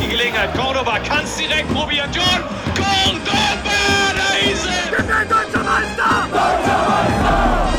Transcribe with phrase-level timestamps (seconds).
[0.00, 0.54] Die Gelegenheit.
[0.56, 2.10] Cordoba kann es direkt probieren.
[2.12, 2.42] John
[2.74, 3.40] Cordoba!
[4.16, 4.90] Da ist er!
[4.90, 6.28] Wir sind deutscher Meister!
[6.32, 7.70] Deutscher Meister!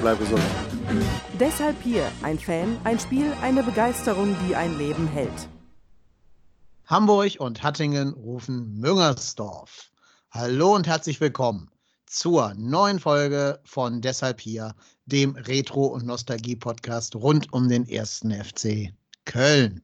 [0.00, 0.42] Bleib gesund.
[1.38, 5.48] Deshalb hier ein Fan, ein Spiel, eine Begeisterung, die ein Leben hält.
[6.86, 9.90] Hamburg und Hattingen rufen Müngersdorf.
[10.30, 11.70] Hallo und herzlich willkommen
[12.06, 14.74] zur neuen Folge von Deshalb hier,
[15.06, 18.92] dem Retro- und Nostalgie-Podcast rund um den ersten FC
[19.24, 19.82] Köln.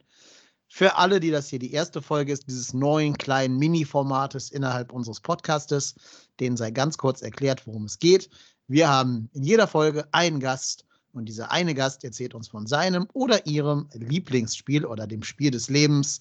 [0.69, 5.21] Für alle, die das hier die erste Folge ist, dieses neuen kleinen Mini-Formates innerhalb unseres
[5.21, 5.95] Podcastes,
[6.41, 8.29] denen sei ganz kurz erklärt, worum es geht.
[8.69, 13.09] Wir haben in jeder Folge einen Gast und dieser eine Gast erzählt uns von seinem
[13.15, 16.21] oder ihrem Lieblingsspiel oder dem Spiel des Lebens,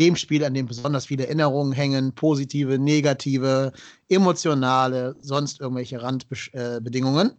[0.00, 3.72] dem Spiel, an dem besonders viele Erinnerungen hängen, positive, negative,
[4.08, 7.32] emotionale, sonst irgendwelche Randbedingungen.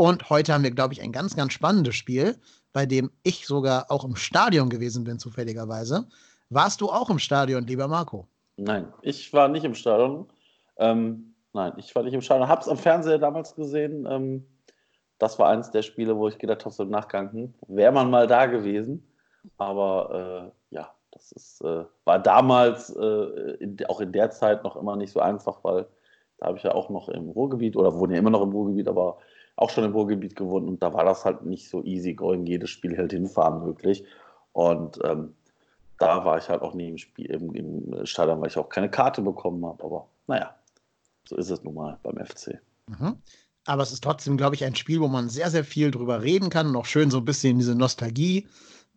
[0.00, 2.38] Und heute haben wir, glaube ich, ein ganz, ganz spannendes Spiel,
[2.72, 6.08] bei dem ich sogar auch im Stadion gewesen bin, zufälligerweise.
[6.48, 8.26] Warst du auch im Stadion, lieber Marco?
[8.56, 10.26] Nein, ich war nicht im Stadion.
[10.78, 12.48] Ähm, nein, ich war nicht im Stadion.
[12.48, 14.06] Hab's am Fernseher damals gesehen.
[14.08, 14.46] Ähm,
[15.18, 18.08] das war eines der Spiele, wo ich gedacht habe, so im Nachgang, hm, wäre man
[18.08, 19.06] mal da gewesen.
[19.58, 23.04] Aber äh, ja, das ist, äh, war damals äh,
[23.60, 25.86] in, auch in der Zeit noch immer nicht so einfach, weil
[26.40, 28.88] da habe ich ja auch noch im Ruhrgebiet oder wohne ja immer noch im Ruhrgebiet,
[28.88, 29.18] aber
[29.56, 32.70] auch schon im Ruhrgebiet gewohnt und da war das halt nicht so easy going, jedes
[32.70, 34.04] Spiel halt hinfahren möglich.
[34.52, 35.34] Und ähm,
[35.98, 38.90] da war ich halt auch nie im, Spiel, im, im Stadion, weil ich auch keine
[38.90, 39.84] Karte bekommen habe.
[39.84, 40.54] Aber naja,
[41.28, 42.58] so ist es nun mal beim FC.
[42.86, 43.16] Mhm.
[43.66, 46.48] Aber es ist trotzdem, glaube ich, ein Spiel, wo man sehr, sehr viel drüber reden
[46.48, 48.48] kann und auch schön so ein bisschen in diese Nostalgie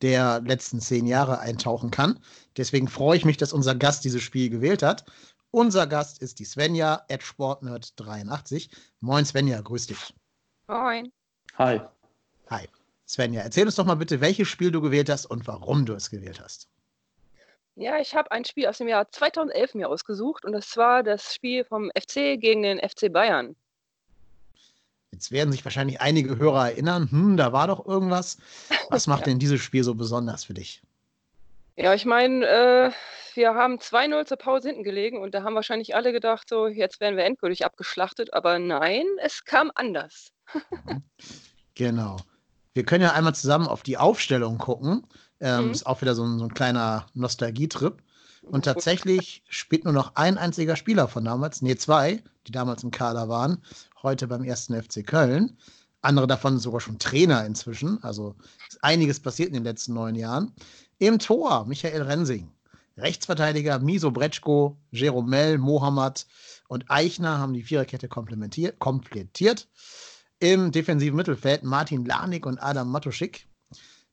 [0.01, 2.19] der letzten zehn Jahre eintauchen kann.
[2.57, 5.05] Deswegen freue ich mich, dass unser Gast dieses Spiel gewählt hat.
[5.55, 8.71] Unser Gast ist die Svenja, Sportnerd83.
[9.01, 10.11] Moin Svenja, grüß dich.
[10.67, 11.11] Moin.
[11.59, 11.79] Hi.
[12.49, 12.67] Hi.
[13.07, 16.09] Svenja, erzähl uns doch mal bitte, welches Spiel du gewählt hast und warum du es
[16.09, 16.69] gewählt hast.
[17.75, 21.35] Ja, ich habe ein Spiel aus dem Jahr 2011 mir ausgesucht und das war das
[21.35, 23.55] Spiel vom FC gegen den FC Bayern.
[25.11, 28.39] Jetzt werden sich wahrscheinlich einige Hörer erinnern, hm, da war doch irgendwas.
[28.89, 29.25] Was macht ja.
[29.25, 30.81] denn dieses Spiel so besonders für dich?
[31.75, 32.91] Ja, ich meine, äh,
[33.35, 36.99] wir haben 2-0 zur Pause hinten gelegen und da haben wahrscheinlich alle gedacht, so, jetzt
[36.99, 38.33] werden wir endgültig abgeschlachtet.
[38.33, 40.31] Aber nein, es kam anders.
[41.75, 42.17] genau.
[42.73, 45.07] Wir können ja einmal zusammen auf die Aufstellung gucken.
[45.39, 45.71] Ähm, Mhm.
[45.71, 48.01] Ist auch wieder so ein, so ein kleiner Nostalgietrip.
[48.43, 52.91] Und tatsächlich spielt nur noch ein einziger Spieler von damals, nee, zwei, die damals im
[52.91, 53.63] Kader waren,
[54.01, 55.57] heute beim ersten FC Köln.
[56.01, 58.03] Andere davon sogar schon Trainer inzwischen.
[58.03, 58.35] Also
[58.67, 60.53] ist einiges passiert in den letzten neun Jahren.
[61.03, 62.49] Im Tor Michael Rensing.
[62.95, 66.25] Rechtsverteidiger Miso Bretschko, Jeromel, Mohammad
[66.69, 69.67] und Eichner haben die Viererkette komplettiert.
[70.39, 73.49] Im defensiven Mittelfeld Martin Lanik und Adam Matuschik.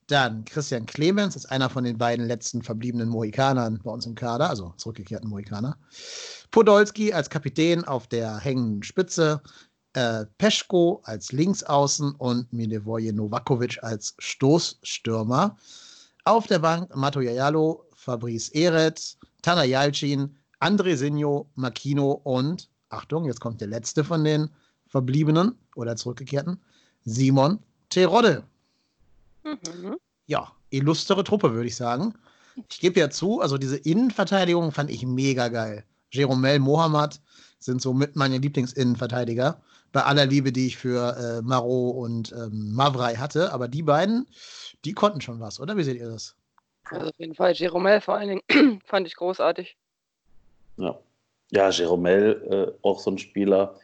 [0.07, 4.49] Dann Christian Clemens ist einer von den beiden letzten verbliebenen Mohikanern bei uns im Kader,
[4.49, 5.77] also zurückgekehrten Mohikaner.
[6.51, 9.41] Podolski als Kapitän auf der hängenden Spitze.
[9.93, 15.55] Äh, Peschko als Linksaußen und Milivoje Novakovic als Stoßstürmer.
[16.23, 23.39] Auf der Bank Mato Jajalo, Fabrice Eret, Tana Jalcin, André Signo, Makino und, Achtung, jetzt
[23.39, 24.49] kommt der letzte von den
[24.87, 26.59] Verbliebenen oder Zurückgekehrten,
[27.05, 27.59] Simon
[27.89, 28.43] Terodde.
[29.43, 29.97] Mhm.
[30.27, 32.13] Ja, illustre Truppe, würde ich sagen.
[32.69, 35.83] Ich gebe ja zu, also diese Innenverteidigung fand ich mega geil.
[36.11, 37.19] Jeromel Mohammad
[37.59, 39.61] sind so mit meine Lieblingsinnenverteidiger.
[39.91, 43.51] Bei aller Liebe, die ich für äh, Marot und ähm, Mavrai hatte.
[43.51, 44.27] Aber die beiden,
[44.85, 45.75] die konnten schon was, oder?
[45.77, 46.35] Wie seht ihr das?
[46.85, 47.53] Also auf jeden Fall.
[47.53, 49.77] Jeromel vor allen Dingen fand ich großartig.
[50.77, 50.99] Ja,
[51.51, 53.79] ja Jeromel, äh, auch so ein Spieler,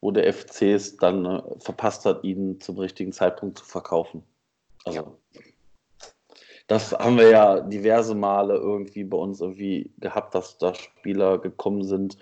[0.00, 4.22] wo der FC es dann äh, verpasst hat, ihn zum richtigen Zeitpunkt zu verkaufen.
[4.84, 5.18] Also,
[6.66, 11.82] das haben wir ja diverse Male irgendwie bei uns irgendwie gehabt, dass da Spieler gekommen
[11.82, 12.16] sind,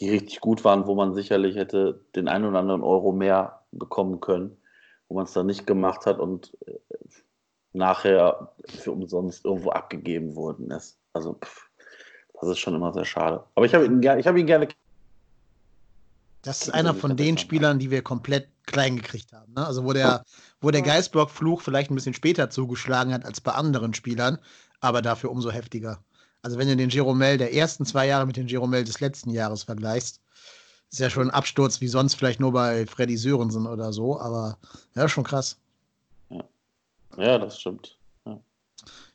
[0.00, 4.20] die richtig gut waren, wo man sicherlich hätte den einen oder anderen Euro mehr bekommen
[4.20, 4.56] können,
[5.08, 6.78] wo man es dann nicht gemacht hat und äh,
[7.72, 10.98] nachher für umsonst irgendwo abgegeben worden ist.
[11.12, 11.68] Also pff,
[12.40, 13.44] das ist schon immer sehr schade.
[13.54, 14.68] Aber ich habe ihn, ich hab ihn gerne.
[16.42, 19.52] Das ist einer von den Spielern, die wir komplett klein gekriegt haben.
[19.52, 19.66] Ne?
[19.66, 20.24] Also wo der,
[20.60, 24.38] wo der Geistblock-Fluch vielleicht ein bisschen später zugeschlagen hat als bei anderen Spielern,
[24.80, 26.02] aber dafür umso heftiger.
[26.42, 29.62] Also wenn du den Jeromel der ersten zwei Jahre mit den Jeromel des letzten Jahres
[29.62, 30.20] vergleichst,
[30.90, 34.58] ist ja schon ein Absturz wie sonst vielleicht nur bei Freddy Sörensen oder so, aber
[34.94, 35.58] ja, schon krass.
[37.16, 37.98] Ja, das stimmt.
[38.26, 38.40] Ja.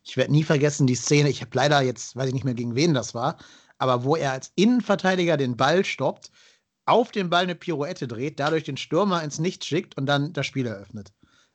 [0.03, 2.75] Ich werde nie vergessen die Szene, ich habe leider jetzt, weiß ich nicht mehr gegen
[2.75, 3.37] wen das war,
[3.77, 6.31] aber wo er als Innenverteidiger den Ball stoppt,
[6.85, 10.45] auf den Ball eine Pirouette dreht, dadurch den Stürmer ins Nichts schickt und dann das
[10.45, 11.11] Spiel eröffnet.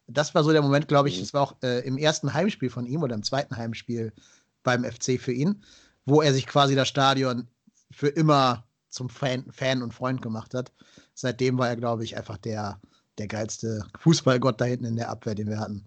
[0.06, 2.84] Das war so der Moment, glaube ich, das war auch äh, im ersten Heimspiel von
[2.84, 4.12] ihm oder im zweiten Heimspiel
[4.62, 5.62] beim FC für ihn,
[6.04, 7.48] wo er sich quasi das Stadion
[7.90, 10.72] für immer zum Fan, Fan und Freund gemacht hat.
[11.14, 12.80] Seitdem war er, glaube ich, einfach der,
[13.18, 15.84] der geilste Fußballgott da hinten in der Abwehr, den wir hatten.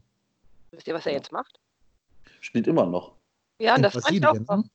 [0.71, 1.59] Wisst ihr, was er jetzt macht?
[2.39, 3.13] Spielt immer noch.
[3.59, 4.33] Ja, In das fand ich auch.
[4.33, 4.69] Brasilien, ne?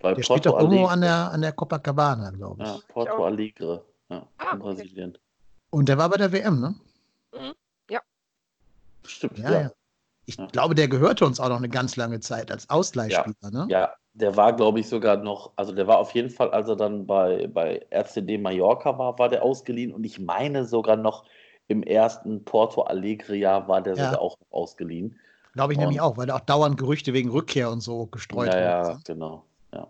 [0.00, 2.68] Bei Der spielt Porto doch irgendwo an der, an der Copacabana, glaube ich.
[2.68, 3.84] Ja, Porto Alegre.
[4.08, 5.18] Ja, Ah, in Brasilien.
[5.70, 6.74] Und der war bei der WM, ne?
[7.32, 7.54] Mhm.
[7.88, 8.00] Ja.
[9.04, 9.60] Stimmt, Ja, ja.
[9.62, 9.72] ja.
[10.26, 13.66] Ich glaube, der gehörte uns auch noch eine ganz lange Zeit als Ausgleichsspieler, ne?
[13.68, 16.76] Ja, der war, glaube ich, sogar noch, also der war auf jeden Fall, als er
[16.76, 21.24] dann bei, bei RCD Mallorca war, war der ausgeliehen und ich meine sogar noch
[21.68, 24.04] im ersten Porto Alegre-Jahr war der Ja.
[24.06, 25.18] sogar auch ausgeliehen.
[25.54, 28.48] Glaube ich Und- nämlich auch, weil da auch dauernd Gerüchte wegen Rückkehr und so gestreut
[28.48, 28.54] Ja,
[28.84, 28.90] wurden.
[28.92, 29.44] ja, genau.
[29.74, 29.88] Ja.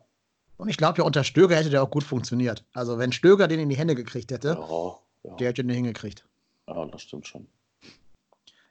[0.57, 2.65] Und ich glaube, ja, unter Stöger hätte der auch gut funktioniert.
[2.73, 5.35] Also, wenn Stöger den in die Hände gekriegt hätte, Ja, ja.
[5.37, 6.25] der hätte den hingekriegt.
[6.69, 7.47] ja, das stimmt schon.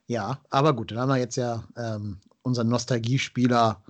[0.08, 3.84] Ja, aber gut, dann haben wir jetzt ja ähm, unseren Nostalgiespieler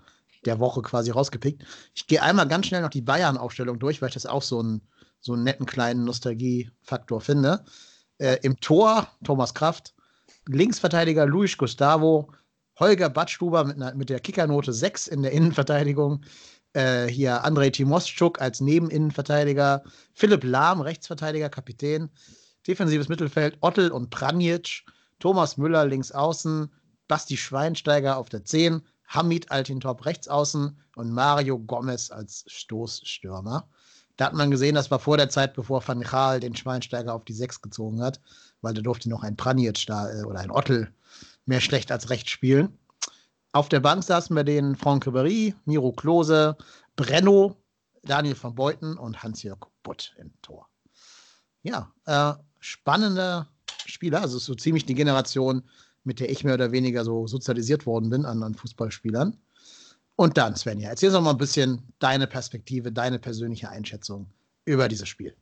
[0.46, 1.64] der Woche quasi rausgepickt.
[1.94, 4.82] Ich gehe einmal ganz schnell noch die Bayern-Aufstellung durch, weil ich das auch so, ein,
[5.20, 7.64] so einen netten kleinen Nostalgiefaktor finde.
[8.18, 9.94] Äh, Im Tor Thomas Kraft,
[10.48, 12.32] Linksverteidiger Luis Gustavo,
[12.80, 16.24] Holger Badstuber mit, mit der Kickernote 6 in der Innenverteidigung.
[16.74, 22.10] Äh, hier Andrei Timoschuk als Nebeninnenverteidiger, Philipp Lahm, Rechtsverteidiger, Kapitän,
[22.66, 24.84] defensives Mittelfeld, Ottel und Pranjic,
[25.22, 26.70] Thomas Müller links außen,
[27.08, 33.70] Basti Schweinsteiger auf der 10, Hamid Altintop rechts außen und Mario Gomez als Stoßstürmer.
[34.18, 37.24] Da hat man gesehen, das war vor der Zeit, bevor Van Gaal den Schweinsteiger auf
[37.24, 38.20] die 6 gezogen hat,
[38.62, 40.94] weil da durfte noch ein Pranjic da äh, oder ein Ottel
[41.46, 42.78] mehr schlecht als recht spielen.
[43.52, 46.58] Auf der Bank saßen wir den Franck Ribéry, Miro Klose,
[46.96, 47.58] Brenno,
[48.04, 50.68] Daniel van Beuten und Hans-Jörg Butt im Tor.
[51.64, 53.48] Ja, äh, spannende
[53.86, 55.64] Spieler, also so ziemlich die Generation,
[56.04, 59.38] mit der ich mehr oder weniger so sozialisiert worden bin an, Fußballspielern.
[60.16, 64.28] Und dann, Svenja, erzähl uns doch mal ein bisschen deine Perspektive, deine persönliche Einschätzung
[64.66, 65.36] über dieses Spiel.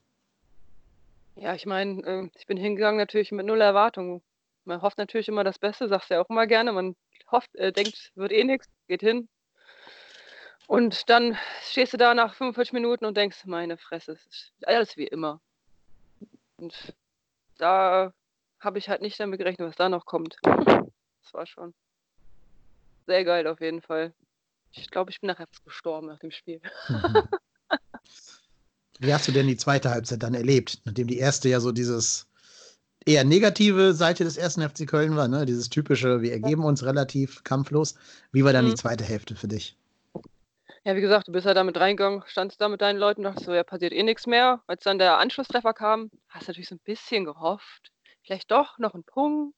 [1.35, 4.21] Ja, ich meine, äh, ich bin hingegangen natürlich mit null Erwartungen.
[4.65, 6.71] Man hofft natürlich immer das Beste, sagst du ja auch immer gerne.
[6.73, 6.95] Man
[7.31, 9.29] hofft, äh, denkt, wird eh nichts, geht hin.
[10.67, 14.97] Und dann stehst du da nach 45 Minuten und denkst, meine Fresse, es ist alles
[14.97, 15.41] wie immer.
[16.57, 16.93] Und
[17.57, 18.13] da
[18.59, 20.38] habe ich halt nicht damit gerechnet, was da noch kommt.
[21.21, 21.75] Das war schon
[23.06, 24.13] sehr geil auf jeden Fall.
[24.71, 26.61] Ich glaube, ich bin nachher gestorben nach dem Spiel.
[28.99, 32.28] Wie hast du denn die zweite Halbzeit dann erlebt, nachdem die erste ja so dieses
[33.06, 35.45] eher negative Seite des ersten FC Köln war, ne?
[35.45, 37.95] dieses typische, wir ergeben uns relativ kampflos.
[38.31, 38.78] Wie war dann die Mhm.
[38.78, 39.78] zweite Hälfte für dich?
[40.83, 43.54] Ja, wie gesagt, du bist ja damit reingegangen, standst da mit deinen Leuten, dachtest so,
[43.54, 44.63] ja, passiert eh nichts mehr.
[44.68, 47.92] Als dann der Anschlusstreffer kam, hast du natürlich so ein bisschen gehofft,
[48.30, 49.56] vielleicht doch noch ein Punkt.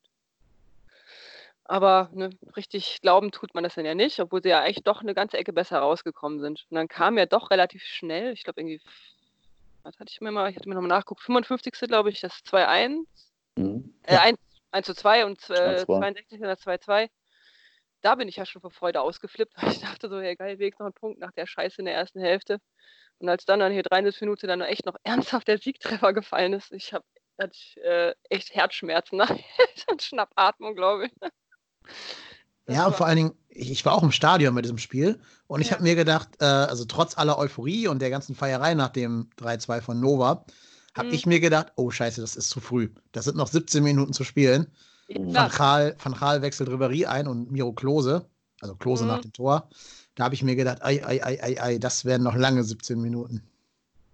[1.66, 5.01] Aber ne, richtig glauben tut man das dann ja nicht, obwohl sie ja eigentlich doch
[5.01, 6.66] eine ganze Ecke besser rausgekommen sind.
[6.70, 8.82] Und dann kam ja doch relativ schnell, ich glaube irgendwie,
[9.84, 11.74] was hatte ich mir mal, ich hatte mir nochmal nachgeguckt, 55.
[11.88, 13.06] glaube ich, das 2-1,
[13.58, 13.94] Mhm.
[14.04, 14.40] äh, 1,
[14.72, 15.86] 1 zu 2 und äh, 2-2.
[15.86, 16.40] 62.
[16.40, 17.10] das 2-2.
[18.01, 20.80] Da bin ich ja schon vor Freude ausgeflippt, weil ich dachte so, hey geil, wenigstens
[20.80, 22.60] noch ein Punkt nach der Scheiße in der ersten Hälfte.
[23.20, 26.72] Und als dann dann hier 73 Minuten dann echt noch ernsthaft der Siegtreffer gefallen ist,
[26.72, 27.06] ich habe
[27.41, 29.31] hatte ich, äh, echt Herzschmerzen nach
[30.00, 31.12] Schnappatmung, glaube ich.
[32.67, 35.74] Ja, und vor allen Dingen, ich, war auch im Stadion bei diesem Spiel und ich
[35.74, 39.81] habe mir gedacht, äh, also trotz aller Euphorie und der ganzen Feierei nach dem 3-2
[39.81, 40.45] von Nova,
[40.95, 41.13] habe Mhm.
[41.13, 42.89] ich mir gedacht, oh Scheiße, das ist zu früh.
[43.12, 44.67] Das sind noch 17 Minuten zu spielen.
[45.10, 45.50] Van.
[45.50, 48.29] Gaal, Van Gaal wechselt Ribéry ein und Miro Klose,
[48.62, 49.10] also Klose Mhm.
[49.10, 49.69] nach dem Tor.
[50.15, 53.00] Da habe ich mir gedacht, ei, ei, ei, ei, ei, das werden noch lange 17
[53.01, 53.41] Minuten.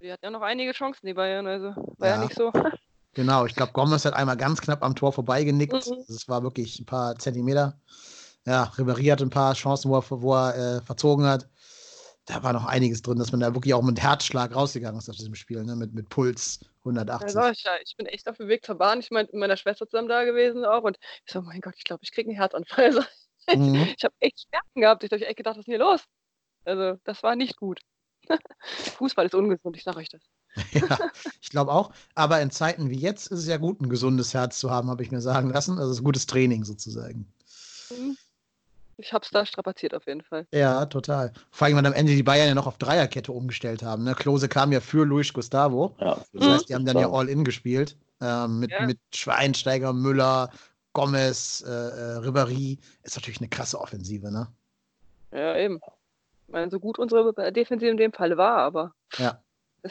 [0.02, 2.24] Die hatten ja noch einige Chancen, die Bayern, also war ja, Ja.
[2.24, 2.52] nicht so.
[3.18, 5.74] Genau, ich glaube, Gomez hat einmal ganz knapp am Tor vorbeigenickt.
[5.74, 6.04] Mhm.
[6.08, 7.82] Das war wirklich ein paar Zentimeter.
[8.46, 11.50] Ja, Ribéry hat ein paar Chancen, wo er, wo er äh, verzogen hat.
[12.28, 15.18] Da war noch einiges drin, dass man da wirklich auch mit Herzschlag rausgegangen ist aus
[15.18, 15.76] diesem Spiel, ne?
[15.76, 17.34] mit, mit Puls 180.
[17.34, 19.00] Ja, ich, ja, ich bin echt auf dem Weg zur Bahn.
[19.00, 20.84] Ich mein, mit meiner Schwester zusammen da gewesen auch.
[20.84, 22.86] Und ich so, mein Gott, ich glaube, ich kriege einen Herzanfall.
[22.86, 23.02] Also,
[23.56, 23.94] Mhm.
[23.98, 25.04] ich habe echt Schmerzen gehabt.
[25.04, 26.04] Ich habe echt gedacht, was ist denn hier los?
[26.66, 27.80] Also, das war nicht gut.
[28.98, 30.22] Fußball ist ungesund, ich sage euch das.
[30.72, 30.98] Ja,
[31.42, 31.92] ich glaube auch.
[32.16, 35.04] Aber in Zeiten wie jetzt ist es ja gut, ein gesundes Herz zu haben, habe
[35.04, 35.78] ich mir sagen lassen.
[35.78, 37.28] Also es ist gutes Training sozusagen.
[37.90, 38.18] Hm.
[39.00, 40.48] Ich habe es da strapaziert auf jeden Fall.
[40.52, 41.32] Ja, total.
[41.52, 44.04] Vor allem, weil am Ende die Bayern ja noch auf Dreierkette umgestellt haben.
[44.04, 44.16] Ne?
[44.16, 45.96] Klose kam ja für Luis Gustavo.
[46.00, 47.96] Ja, Das heißt, die haben dann ja All-In gespielt.
[48.22, 48.88] Ähm, mit, Ja.
[48.88, 50.50] mit Schweinsteiger, Müller,
[50.94, 52.80] Gomez, äh, äh, Ribéry.
[53.04, 54.48] Ist natürlich eine krasse Offensive, ne?
[55.32, 55.80] Ja, eben.
[56.48, 59.44] Ich meine, so gut unsere Defensive in dem Fall war, aber Ja.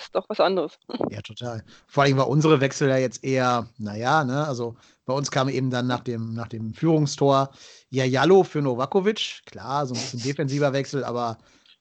[0.03, 0.79] Ist doch was anderes.
[1.11, 1.65] Ja, total.
[1.87, 5.71] Vor allem war unsere Wechsel ja jetzt eher, naja, ne, also bei uns kam eben
[5.71, 7.50] dann nach dem, nach dem Führungstor
[7.91, 9.43] Jajallo für Novakovic.
[9.47, 11.38] Klar, so ein bisschen defensiver Wechsel, aber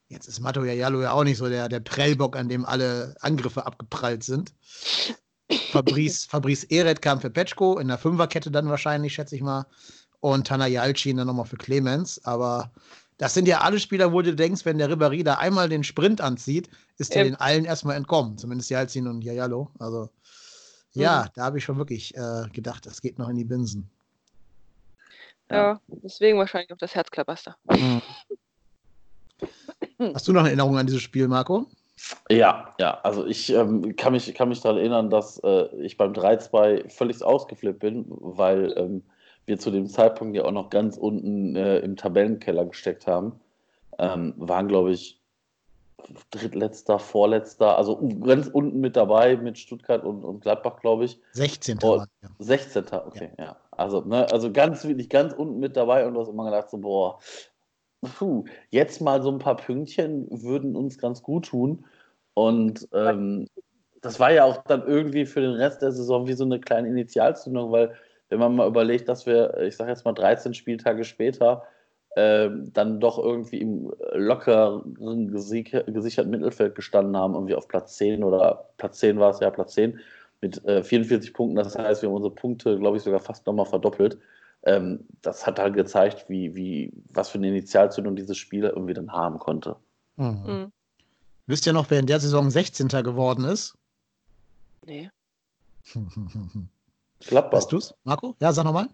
[0.08, 3.66] jetzt ist Mato Jajallo ja auch nicht so der, der Prellbock, an dem alle Angriffe
[3.66, 4.54] abgeprallt sind.
[5.72, 9.66] Fabrice, Fabrice Eret kam für Petschko, in der Fünferkette dann wahrscheinlich, schätze ich mal.
[10.20, 12.24] Und Tana Jalcin dann nochmal für Clemens.
[12.26, 12.72] Aber
[13.18, 16.20] das sind ja alle Spieler, wo du denkst, wenn der Ribéry da einmal den Sprint
[16.22, 18.38] anzieht, ist er den allen erstmal entkommen.
[18.38, 19.72] Zumindest Jalcin und Jajallo.
[19.80, 20.10] Also,
[20.94, 23.90] ja, da habe ich schon wirklich äh, gedacht, das geht noch in die Binsen.
[25.50, 27.56] Ja, deswegen wahrscheinlich auch das Herzklabaster.
[30.00, 31.68] Hast du noch eine Erinnerung an dieses Spiel, Marco?
[32.30, 36.12] Ja, ja, also ich ähm, kann mich, kann mich daran erinnern, dass äh, ich beim
[36.14, 39.04] 3-2 völlig ausgeflippt bin, weil ähm,
[39.46, 43.40] wir zu dem Zeitpunkt ja auch noch ganz unten äh, im Tabellenkeller gesteckt haben.
[43.98, 45.22] Ähm, waren, glaube ich,
[46.32, 51.20] drittletzter, vorletzter, also ganz unten mit dabei mit Stuttgart und, und Gladbach, glaube ich.
[51.34, 51.80] 16.
[51.82, 52.30] Oh, waren wir.
[52.40, 52.86] 16.
[52.92, 53.58] Okay, ja.
[53.72, 56.78] Also, ne, also ganz wirklich ganz unten mit dabei und du hast immer gedacht, so,
[56.78, 57.20] boah,
[58.02, 61.86] puh, jetzt mal so ein paar Pünktchen würden uns ganz gut tun.
[62.34, 63.48] Und ähm,
[64.02, 66.90] das war ja auch dann irgendwie für den Rest der Saison wie so eine kleine
[66.90, 67.96] Initialzündung, weil
[68.30, 71.64] wenn man mal überlegt, dass wir, ich sage jetzt mal 13 Spieltage später,
[72.18, 74.96] ähm, dann doch irgendwie im lockeren
[75.32, 79.50] gesicher- gesicherten Mittelfeld gestanden haben, irgendwie auf Platz 10 oder Platz 10 war es ja,
[79.50, 80.00] Platz 10
[80.42, 81.58] mit äh, 44 Punkten.
[81.58, 84.18] Das heißt, wir haben unsere Punkte, glaube ich, sogar fast nochmal verdoppelt.
[84.64, 89.12] Ähm, das hat halt gezeigt, wie, wie, was für eine Initialzündung dieses Spiel irgendwie dann
[89.12, 89.76] haben konnte.
[90.16, 90.44] Mhm.
[90.46, 90.72] Mhm.
[91.48, 92.88] Wisst ihr noch, wer in der Saison 16.
[92.88, 93.76] geworden ist?
[94.86, 95.10] Nee.
[97.20, 97.58] Gladbach.
[97.58, 98.36] Weißt du's, Marco?
[98.40, 98.88] Ja, sag nochmal.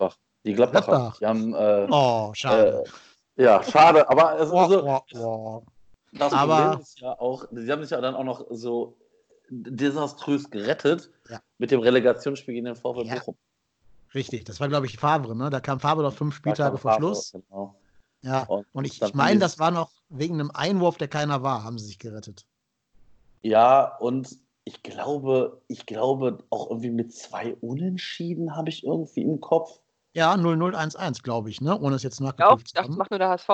[0.46, 0.88] Die Gladbacher.
[0.92, 1.18] Gladbach.
[1.20, 2.84] Die haben, äh, Oh, schade.
[3.38, 5.64] äh, ja, schade, aber es, also, oh, oh.
[6.14, 8.98] das aber- Problem ist ja auch, sie haben sich ja dann auch noch so
[9.50, 11.42] desaströs gerettet Ja.
[11.58, 13.16] mit dem Relegationsspiel gegen den VfL Ja.
[13.16, 13.36] Bochum.
[14.14, 15.50] Richtig, das war, glaube ich, Favre, ne?
[15.50, 17.32] Da kam Favre noch fünf Spieltage vor Favre, Schluss.
[17.32, 17.76] Genau.
[18.24, 21.64] Ja, Und und ich, ich meine, das war noch wegen einem Einwurf, der keiner war,
[21.64, 22.46] haben sie sich gerettet.
[23.42, 29.40] Ja, und ich glaube, ich glaube auch irgendwie mit zwei Unentschieden habe ich irgendwie im
[29.40, 29.80] Kopf.
[30.14, 31.80] Ja, 0-0-1-1, glaube ich, ne?
[31.80, 32.98] Ohne es jetzt Ja, auch, nachgeprüft ich zu dachte, das haben.
[32.98, 33.50] macht nur der HSV.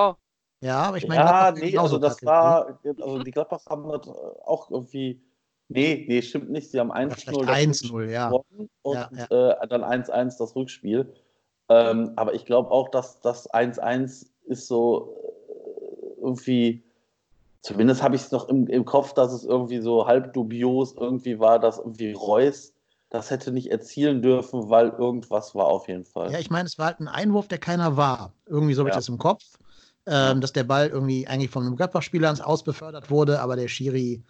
[0.60, 3.88] Ja, aber ich meine, ja, Gladbach nee, also das kacke, war, also die Gladbach haben
[3.88, 5.22] das auch irgendwie,
[5.68, 8.28] nee, nee, stimmt nicht, sie haben 1-0 vielleicht das 1-0, ja.
[8.28, 11.14] gewonnen und Ja, Äh, dann 1-1 das Rückspiel.
[11.68, 15.14] Ähm, aber ich glaube auch, dass das 1-1 ist so
[15.48, 16.82] äh, irgendwie,
[17.62, 21.38] zumindest habe ich es noch im, im Kopf, dass es irgendwie so halb dubios irgendwie
[21.38, 22.74] war, dass irgendwie Reus
[23.10, 26.30] das hätte nicht erzielen dürfen, weil irgendwas war auf jeden Fall.
[26.30, 28.34] Ja, ich meine, es war halt ein Einwurf, der keiner war.
[28.46, 28.98] Irgendwie so habe ich Ja.
[28.98, 29.44] das im Kopf.
[30.10, 33.68] Ähm, dass der Ball irgendwie eigentlich von einem Gladbach-Spieler ans Aus befördert wurde, aber der
[33.68, 34.22] Schiri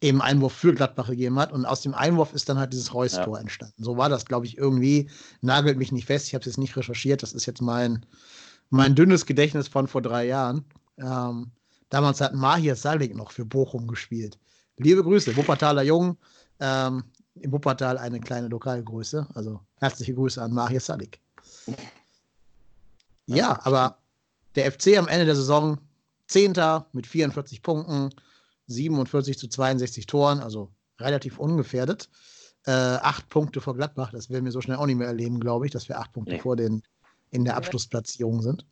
[0.00, 1.52] eben Einwurf für Gladbach gegeben hat.
[1.52, 3.40] Und aus dem Einwurf ist dann halt dieses Reus-Tor Ja.
[3.42, 3.84] entstanden.
[3.84, 5.10] So war das, glaube ich, irgendwie.
[5.42, 6.28] Nagelt mich nicht fest.
[6.28, 7.22] Ich habe es jetzt nicht recherchiert.
[7.22, 8.06] Das ist jetzt mein,
[8.70, 10.64] mein dünnes Gedächtnis von vor drei Jahren.
[10.96, 11.50] Ähm,
[11.90, 14.38] damals hat Mahir Salik noch für Bochum gespielt.
[14.76, 16.16] Liebe Grüße, Wuppertaler Jungen.
[16.60, 17.04] Ähm,
[17.40, 19.26] Im Wuppertal eine kleine Lokalgröße.
[19.34, 21.20] Also herzliche Grüße an Mahir Salik.
[23.26, 23.98] Ja, aber
[24.54, 25.78] der FC am Ende der Saison
[26.26, 28.10] Zehnter mit 44 Punkten,
[28.66, 32.08] 47 zu 62 Toren, also relativ ungefährdet.
[32.66, 35.64] Äh, acht Punkte vor Gladbach, das werden wir so schnell auch nicht mehr erleben, glaube
[35.66, 36.40] ich, dass wir acht Punkte Nee.
[36.40, 36.82] vor den
[37.30, 38.66] in der Abschlussplatzierung sind.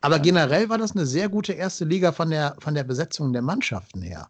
[0.00, 3.42] Aber generell war das eine sehr gute erste Liga von der, von der Besetzung der
[3.42, 4.28] Mannschaften her.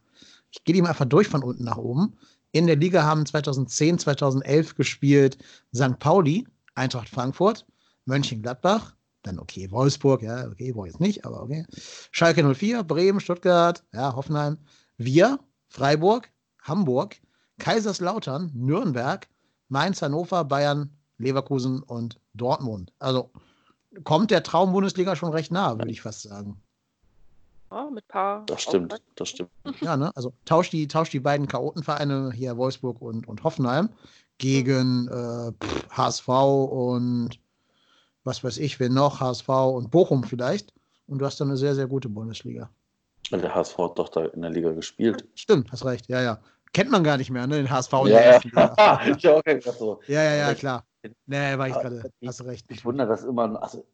[0.51, 2.17] Ich gehe die mal einfach durch von unten nach oben.
[2.53, 5.39] In der Liga haben 2010, 2011 gespielt
[5.75, 5.99] St.
[5.99, 7.67] Pauli, Eintracht Frankfurt,
[8.07, 11.67] Mönchengladbach, dann okay, Wolfsburg, ja, okay, ich jetzt nicht, aber okay.
[12.11, 14.59] Schalke 04, Bremen, Stuttgart, ja, Hoffenheim,
[14.97, 16.31] wir, Freiburg,
[16.63, 17.17] Hamburg,
[17.59, 19.29] Kaiserslautern, Nürnberg,
[19.69, 22.93] Mainz, Hannover, Bayern, Leverkusen und Dortmund.
[22.99, 23.31] Also
[24.05, 26.61] kommt der Traum-Bundesliga schon recht nah, würde ich fast sagen.
[27.71, 28.45] Ja, mit paar.
[28.47, 29.51] Das stimmt, das stimmt.
[29.81, 30.11] Ja, ne?
[30.17, 33.91] Also tauscht die, tauscht die beiden Chaotenvereine hier Wolfsburg und, und Hoffenheim
[34.39, 37.41] gegen äh, pff, HSV und
[38.25, 40.73] was weiß ich, wen noch, HSV und Bochum vielleicht.
[41.07, 42.71] Und du hast dann eine sehr, sehr gute Bundesliga.
[43.31, 45.27] Und der HSV hat doch da in der Liga gespielt.
[45.35, 46.39] Stimmt, hast recht, ja, ja.
[46.73, 47.57] Kennt man gar nicht mehr, ne?
[47.57, 48.41] Den HSV in Ja, der ja.
[48.43, 49.01] Liga.
[49.17, 50.01] Ich auch gerade so.
[50.07, 50.85] Ja, ja, ja, klar.
[51.27, 52.67] Nee, war ich gerade, hast du recht.
[52.71, 53.85] Ich wundere das immer, also,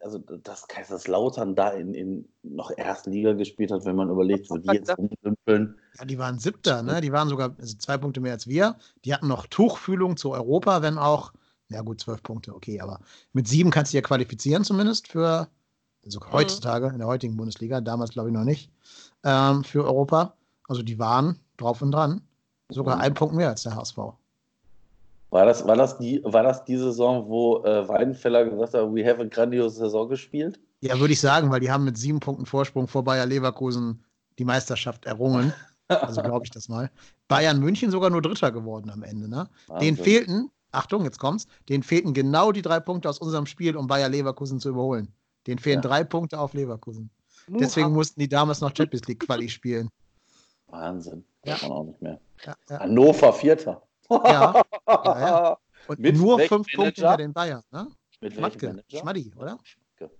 [0.00, 4.72] also dass Kaiserslautern da in, in noch Erstliga gespielt hat, wenn man überlegt, wo die
[4.72, 5.78] jetzt rumdümpeln.
[5.98, 7.00] Ja, die waren Siebter, ne?
[7.00, 8.76] Die waren sogar also zwei Punkte mehr als wir.
[9.04, 11.32] Die hatten noch Tuchfühlung zu Europa, wenn auch,
[11.68, 13.00] ja gut, zwölf Punkte, okay, aber
[13.32, 15.48] mit sieben kannst du ja qualifizieren zumindest für,
[16.04, 18.72] also heutzutage in der heutigen Bundesliga, damals glaube ich noch nicht,
[19.22, 20.34] ähm, für Europa.
[20.66, 22.22] Also die waren drauf und dran.
[22.70, 23.02] Sogar Mhm.
[23.02, 23.98] ein Punkt mehr als der HSV.
[25.30, 29.04] War das, war, das die, war das die Saison, wo äh, Weidenfeller gesagt hat, we
[29.08, 30.58] have a grandiose Saison gespielt?
[30.80, 34.02] Ja, würde ich sagen, weil die haben mit sieben Punkten Vorsprung vor Bayer Leverkusen
[34.38, 35.52] die Meisterschaft errungen.
[35.88, 36.90] Also glaube ich das mal.
[37.26, 39.28] Bayern München sogar nur Dritter geworden am Ende.
[39.28, 39.48] Ne?
[39.80, 43.88] Den fehlten, Achtung, jetzt kommt's, den fehlten genau die drei Punkte aus unserem Spiel, um
[43.88, 45.12] Bayer Leverkusen zu überholen.
[45.46, 45.88] Den fehlen Ja.
[45.88, 47.10] drei Punkte auf Leverkusen.
[47.48, 49.88] Deswegen mussten die damals noch Champions League Quali spielen.
[50.68, 51.24] Wahnsinn.
[51.44, 51.56] Ja.
[51.56, 52.20] Kann man auch nicht mehr.
[52.44, 52.78] Ja, ja.
[52.80, 53.82] Hannover Vierter.
[54.10, 55.58] Ja, ja, ja.
[55.86, 57.62] Und Mit nur fünf Punkte hinter den Bayern.
[57.70, 57.88] Ne?
[58.20, 58.84] Mit Schmatke?
[58.88, 59.58] Schmaddi, oder?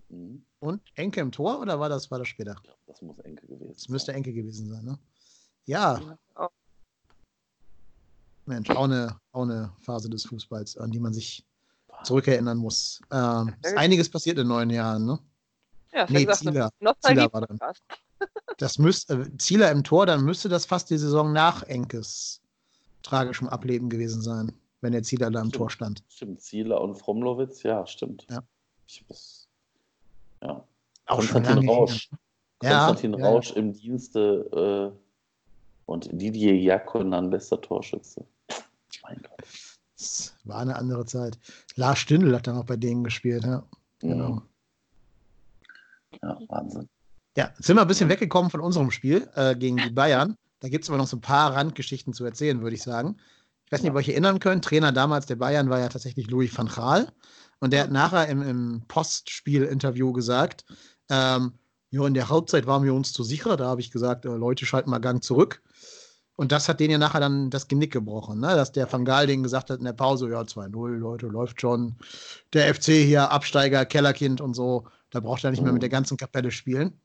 [0.09, 0.44] Mhm.
[0.59, 2.56] Und Enke im Tor oder war das, war das später?
[2.87, 4.99] Das muss Enke gewesen Das müsste Enke gewesen sein, ne?
[5.66, 6.00] Ja,
[6.37, 6.49] Oh,
[8.47, 11.47] Mensch, auch eine, auch eine Phase des Fußballs, an die man sich
[12.02, 13.00] zurückerinnern muss.
[13.12, 15.18] Ähm, ist einiges passiert in neun Jahren, ne?
[15.92, 16.70] Ja, Nee, ja Zieler.
[17.00, 17.59] Zieler war drin.
[18.59, 22.39] Das müsste, äh, Zieler im Tor, dann müsste das fast die Saison nach Enkes
[23.02, 26.02] tragischem Ableben gewesen sein, wenn der Zieler da im Tor stand.
[26.09, 28.26] Stimmt, Zieler und Fromlowitz, ja, stimmt.
[28.30, 28.42] Ja.
[28.87, 29.49] Ich muss,
[30.42, 30.64] ja.
[31.07, 32.11] Auch Konstantin Rausch.
[32.62, 33.26] Ja, Konstantin ja.
[33.26, 34.99] Rausch im Dienste äh,
[35.87, 38.25] und Didier Jakonan, bester Torschütze.
[39.02, 39.49] Mein Gott.
[39.97, 41.39] Das war eine andere Zeit.
[41.76, 43.63] Lars Stindl hat dann auch bei denen gespielt, ja.
[44.00, 44.43] Genau.
[46.23, 46.89] Ja, Wahnsinn.
[47.36, 50.36] Ja, sind wir ein bisschen weggekommen von unserem Spiel äh, gegen die Bayern.
[50.60, 53.16] Da gibt es aber noch so ein paar Randgeschichten zu erzählen, würde ich sagen.
[53.66, 54.64] Ich weiß nicht, ob ihr euch erinnern könnt.
[54.64, 57.12] Trainer damals der Bayern war ja tatsächlich Louis van Gaal.
[57.60, 60.64] Und der hat nachher im, im Postspiel-Interview gesagt,
[61.08, 61.52] ähm,
[61.90, 63.56] ja, in der Halbzeit waren wir uns zu sicher.
[63.56, 65.62] Da habe ich gesagt, äh, Leute, schalten mal Gang zurück.
[66.36, 68.54] Und das hat denen ja nachher dann das Genick gebrochen, ne?
[68.54, 71.96] dass der Van Gaal denen gesagt hat in der Pause, ja, 2-0, Leute, läuft schon.
[72.54, 76.16] Der FC hier, Absteiger, Kellerkind und so, da braucht er nicht mehr mit der ganzen
[76.16, 76.99] Kapelle spielen.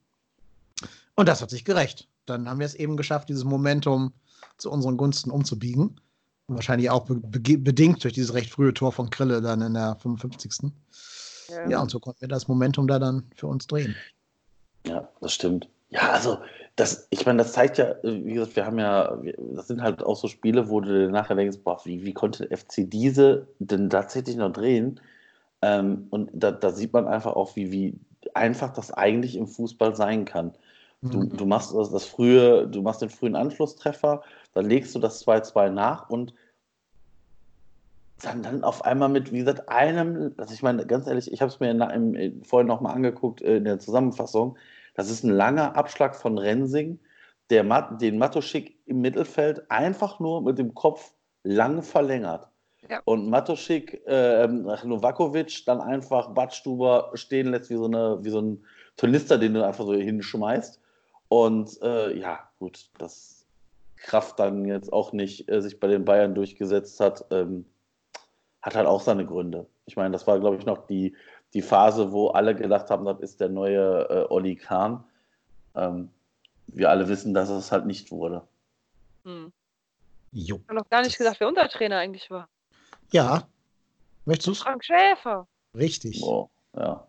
[1.15, 2.07] Und das hat sich gerecht.
[2.25, 4.13] Dann haben wir es eben geschafft, dieses Momentum
[4.57, 5.99] zu unseren Gunsten umzubiegen.
[6.47, 9.95] Wahrscheinlich auch be be bedingt durch dieses recht frühe Tor von Krille dann in der
[9.95, 10.71] 55.
[11.49, 11.69] Ja.
[11.69, 13.95] ja, und so konnten wir das Momentum da dann für uns drehen.
[14.85, 15.67] Ja, das stimmt.
[15.89, 16.39] Ja, also,
[16.75, 19.17] das, ich meine, das zeigt ja, wie gesagt, wir haben ja,
[19.53, 22.57] das sind halt auch so Spiele, wo du nachher denkst, boah, wie, wie konnte der
[22.57, 24.99] FC diese denn tatsächlich noch drehen?
[25.61, 27.99] Ähm, und da, da sieht man einfach auch, wie, wie
[28.33, 30.53] einfach das eigentlich im Fußball sein kann.
[31.01, 31.37] Du, Mhm.
[31.37, 35.69] du machst das, das frühe, du machst den frühen Anschlusstreffer, dann legst du das 2-2
[35.69, 36.33] nach und
[38.21, 41.51] dann, dann auf einmal mit, wie gesagt, einem, also ich meine, ganz ehrlich, ich habe
[41.51, 44.57] es mir in, im, in, vorhin nochmal angeguckt äh, in der Zusammenfassung,
[44.95, 46.99] das ist ein langer Abschlag von Rensing,
[47.49, 52.49] der Mat, den Matoschik im Mittelfeld einfach nur mit dem Kopf lang verlängert.
[52.89, 53.01] Ja.
[53.05, 58.65] Und Matoschik, äh, Novakovic dann einfach Badstuber stehen lässt wie so, eine, wie so ein
[58.95, 60.79] Turnister, den du einfach so hinschmeißt.
[61.35, 63.45] Und äh, ja, gut, dass
[63.97, 67.65] Kraft dann jetzt auch nicht äh, sich bei den Bayern durchgesetzt hat, ähm,
[68.61, 69.67] hat halt auch seine Gründe.
[69.85, 71.13] Ich meine, das war, glaube ich, noch die,
[71.53, 75.03] die Phase, wo alle gedacht haben, das ist der neue äh, Olli Kahn.
[75.75, 76.09] Ähm,
[76.67, 78.41] wir alle wissen, dass es halt nicht wurde.
[79.25, 79.51] Hm.
[80.31, 80.55] Jo.
[80.55, 82.47] Ich habe noch gar nicht gesagt, wer unser Trainer eigentlich war.
[83.11, 83.45] Ja.
[84.23, 84.59] Möchtest du es?
[84.59, 85.45] Frank Schäfer.
[85.75, 86.23] Richtig.
[86.23, 87.05] Oh, ja.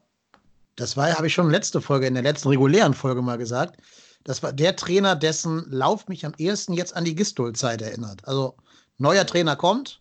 [0.74, 3.80] Das war, habe ich schon letzte Folge, in der letzten regulären Folge mal gesagt.
[4.26, 8.26] Das war der Trainer, dessen Lauf mich am ehesten jetzt an die Gistol-Zeit erinnert.
[8.26, 8.56] Also,
[8.98, 10.00] neuer Trainer kommt,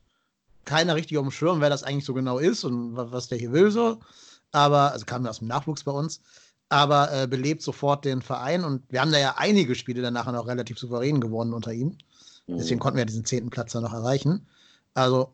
[0.66, 3.52] keiner richtig auf dem Schirm, wer das eigentlich so genau ist und was der hier
[3.52, 4.00] will so.
[4.52, 6.22] Aber, also kam ja aus dem Nachwuchs bei uns,
[6.70, 10.48] aber äh, belebt sofort den Verein und wir haben da ja einige Spiele danach noch
[10.48, 11.96] relativ souverän gewonnen unter ihm.
[12.48, 12.80] Deswegen Mhm.
[12.80, 14.48] konnten wir diesen zehnten Platz dann noch erreichen.
[14.96, 15.30] Also,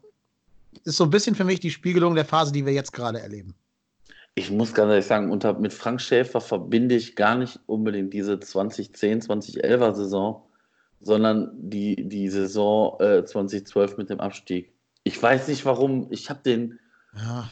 [0.84, 3.56] ist so ein bisschen für mich die Spiegelung der Phase, die wir jetzt gerade erleben.
[4.36, 8.40] Ich muss ganz ehrlich sagen, unter, mit Frank Schäfer verbinde ich gar nicht unbedingt diese
[8.40, 10.44] 2010, 2011er Saison,
[11.02, 14.74] sondern die, die Saison äh, 2012 mit dem Abstieg.
[15.04, 16.08] Ich weiß nicht warum.
[16.12, 16.80] Ich habe den.
[17.16, 17.50] Ja.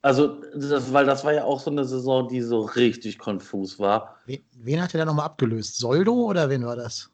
[0.00, 4.16] Also, das, weil das war ja auch so eine Saison, die so richtig konfus war.
[4.26, 5.76] Wen, wen hat er da nochmal abgelöst?
[5.76, 7.10] Soldo oder wen war das?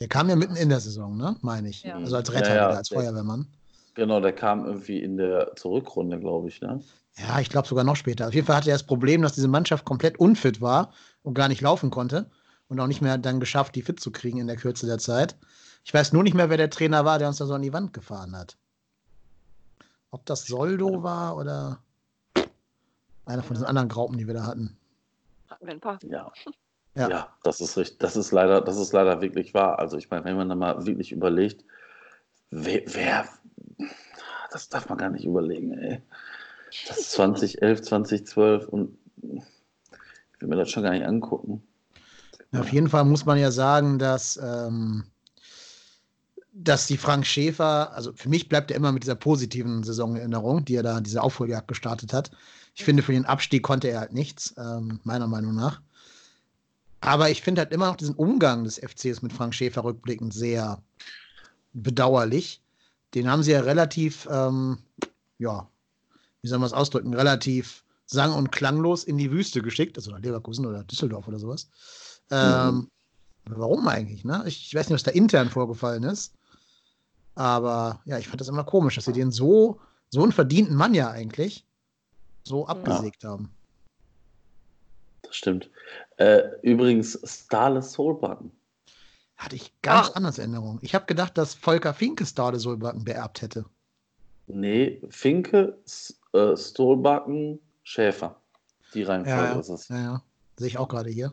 [0.00, 1.36] Der kam ja mitten in der Saison, ne?
[1.40, 1.82] Meine ich.
[1.82, 1.96] Ja.
[1.96, 3.46] Also als Retter Ja, ja, oder als Feuerwehrmann.
[3.94, 6.80] Genau, der kam irgendwie in der Zurückrunde, glaube ich, ne?
[7.16, 8.26] Ja, ich glaube sogar noch später.
[8.28, 11.48] Auf jeden Fall hatte er das Problem, dass diese Mannschaft komplett unfit war und gar
[11.48, 12.30] nicht laufen konnte
[12.68, 15.36] und auch nicht mehr dann geschafft, die fit zu kriegen in der Kürze der Zeit.
[15.84, 17.72] Ich weiß nur nicht mehr, wer der Trainer war, der uns da so an die
[17.72, 18.56] Wand gefahren hat.
[20.10, 21.78] Ob das Soldo war oder
[23.26, 24.76] einer von diesen anderen Graupen, die wir da hatten.
[25.48, 25.98] Hatten wir ein paar.
[26.04, 26.32] Ja.
[26.96, 27.08] Ja.
[27.08, 27.98] Ja, das ist richtig.
[27.98, 29.80] Das ist leider, das ist leider wirklich wahr.
[29.80, 31.64] Also ich meine, wenn man da mal wirklich überlegt,
[32.50, 33.28] wer, wer
[34.52, 36.00] das darf man gar nicht überlegen, ey.
[36.88, 41.62] Das ist 2011, 2012 und ich will mir das schon gar nicht angucken.
[42.52, 45.04] Auf jeden Fall muss man ja sagen, dass, ähm,
[46.52, 50.76] dass die Frank Schäfer, also für mich bleibt er immer mit dieser positiven Saisonerinnerung, die
[50.76, 52.30] er da, diese Aufholjagd gestartet hat.
[52.74, 55.80] Ich finde, für den Abstieg konnte er halt nichts, ähm, meiner Meinung nach.
[57.00, 60.82] Aber ich finde halt immer noch diesen Umgang des FCs mit Frank Schäfer rückblickend sehr
[61.72, 62.62] bedauerlich.
[63.14, 64.78] Den haben sie ja relativ, ähm,
[65.38, 65.68] ja,
[66.44, 70.20] wie soll man es ausdrücken, relativ sang- und klanglos in die Wüste geschickt, also nach
[70.20, 71.70] Leverkusen oder Düsseldorf oder sowas.
[72.30, 72.90] Ähm,
[73.46, 74.26] Warum eigentlich?
[74.26, 74.44] Ne?
[74.46, 76.34] Ich, ich weiß nicht, was da intern vorgefallen ist.
[77.34, 79.80] Aber ja, ich fand das immer komisch, dass sie den so,
[80.10, 81.64] so einen verdienten Mann ja eigentlich
[82.42, 83.48] so abgesägt haben.
[85.22, 85.70] Das stimmt.
[86.18, 88.52] Äh, übrigens, Starless Soulbutton.
[89.38, 90.78] Hatte ich ganz anders Erinnerung.
[90.82, 93.64] Ich habe gedacht, dass Volker Finke Stade Solbakken beerbt hätte.
[94.46, 98.36] Nee, Finke, S äh, Stolbacken, Schäfer.
[98.92, 99.60] Die Reihenfolge Ja, ja.
[99.60, 99.88] ist es.
[99.88, 100.22] Ja, ja.
[100.56, 101.32] Sehe ich auch gerade hier.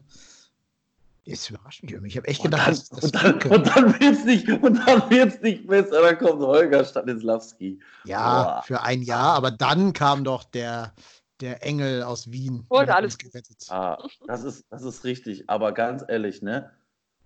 [1.23, 2.09] Jetzt überrascht mich irgendwie.
[2.09, 4.49] Ich habe echt Und gedacht, dann, dass, dass und dann, und dann wird es nicht,
[4.49, 7.79] und dann wird's nicht besser, dann kommt Holger Stanislawski.
[8.05, 8.63] Ja, Boah.
[8.63, 10.93] für ein Jahr, aber dann kam doch der,
[11.39, 12.65] der Engel aus Wien.
[12.69, 13.57] Wurde und alles uns gerettet.
[13.69, 15.47] Ah, das ist, das ist richtig.
[15.47, 16.71] Aber ganz ehrlich, ne?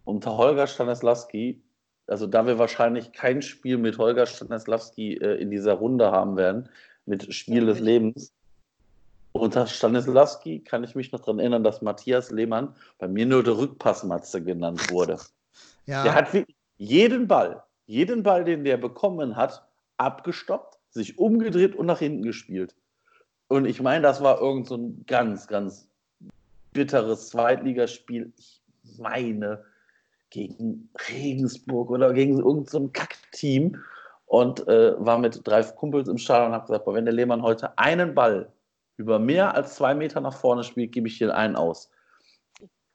[0.03, 1.63] Unter Holger Stanislawski,
[2.07, 6.69] also da wir wahrscheinlich kein Spiel mit Holger Stanislawski äh, in dieser Runde haben werden,
[7.05, 8.31] mit Spiel des Lebens.
[9.31, 13.57] Unter Stanislawski kann ich mich noch daran erinnern, dass Matthias Lehmann bei mir nur der
[13.57, 15.17] Rückpassmatze genannt wurde.
[15.87, 16.29] Ja, Der hat
[16.77, 19.63] jeden Ball, jeden Ball, den der bekommen hat,
[19.97, 22.73] abgestoppt, sich umgedreht und nach hinten gespielt.
[23.47, 25.87] Und ich meine, das war irgend so ein ganz, ganz
[26.73, 28.33] bitteres Zweitligaspiel.
[28.35, 28.61] Ich
[28.97, 29.63] meine,
[30.35, 33.81] gegen Regensburg oder gegen irgendein so Kackteam
[34.25, 37.41] und äh, war mit drei Kumpels im Stadion und habe gesagt, boah, wenn der Lehmann
[37.41, 38.51] heute einen Ball
[38.97, 41.89] über mehr als zwei Meter nach vorne spielt, gebe ich hier einen aus.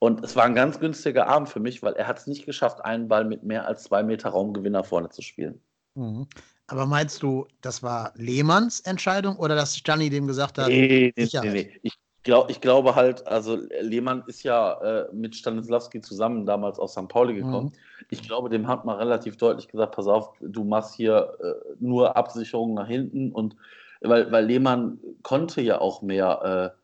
[0.00, 2.84] Und es war ein ganz günstiger Abend für mich, weil er hat es nicht geschafft,
[2.84, 5.62] einen Ball mit mehr als zwei Meter Raumgewinn nach vorne zu spielen.
[5.94, 6.26] Mhm.
[6.66, 10.68] Aber meinst du, das war Lehmanns Entscheidung oder dass Gianni dem gesagt hat?
[10.68, 11.80] Nee, nee, nee, nee.
[11.82, 16.92] Ich, glaub, ich glaube halt, also Lehmann ist ja äh, mit Stanislawski zusammen damals aus
[16.92, 17.08] St.
[17.08, 17.68] Pauli gekommen.
[17.68, 18.06] Mhm.
[18.10, 22.16] Ich glaube, dem hat man relativ deutlich gesagt, pass auf, du machst hier äh, nur
[22.16, 23.56] Absicherung nach hinten und
[24.00, 26.74] weil, weil Lehmann konnte ja auch mehr,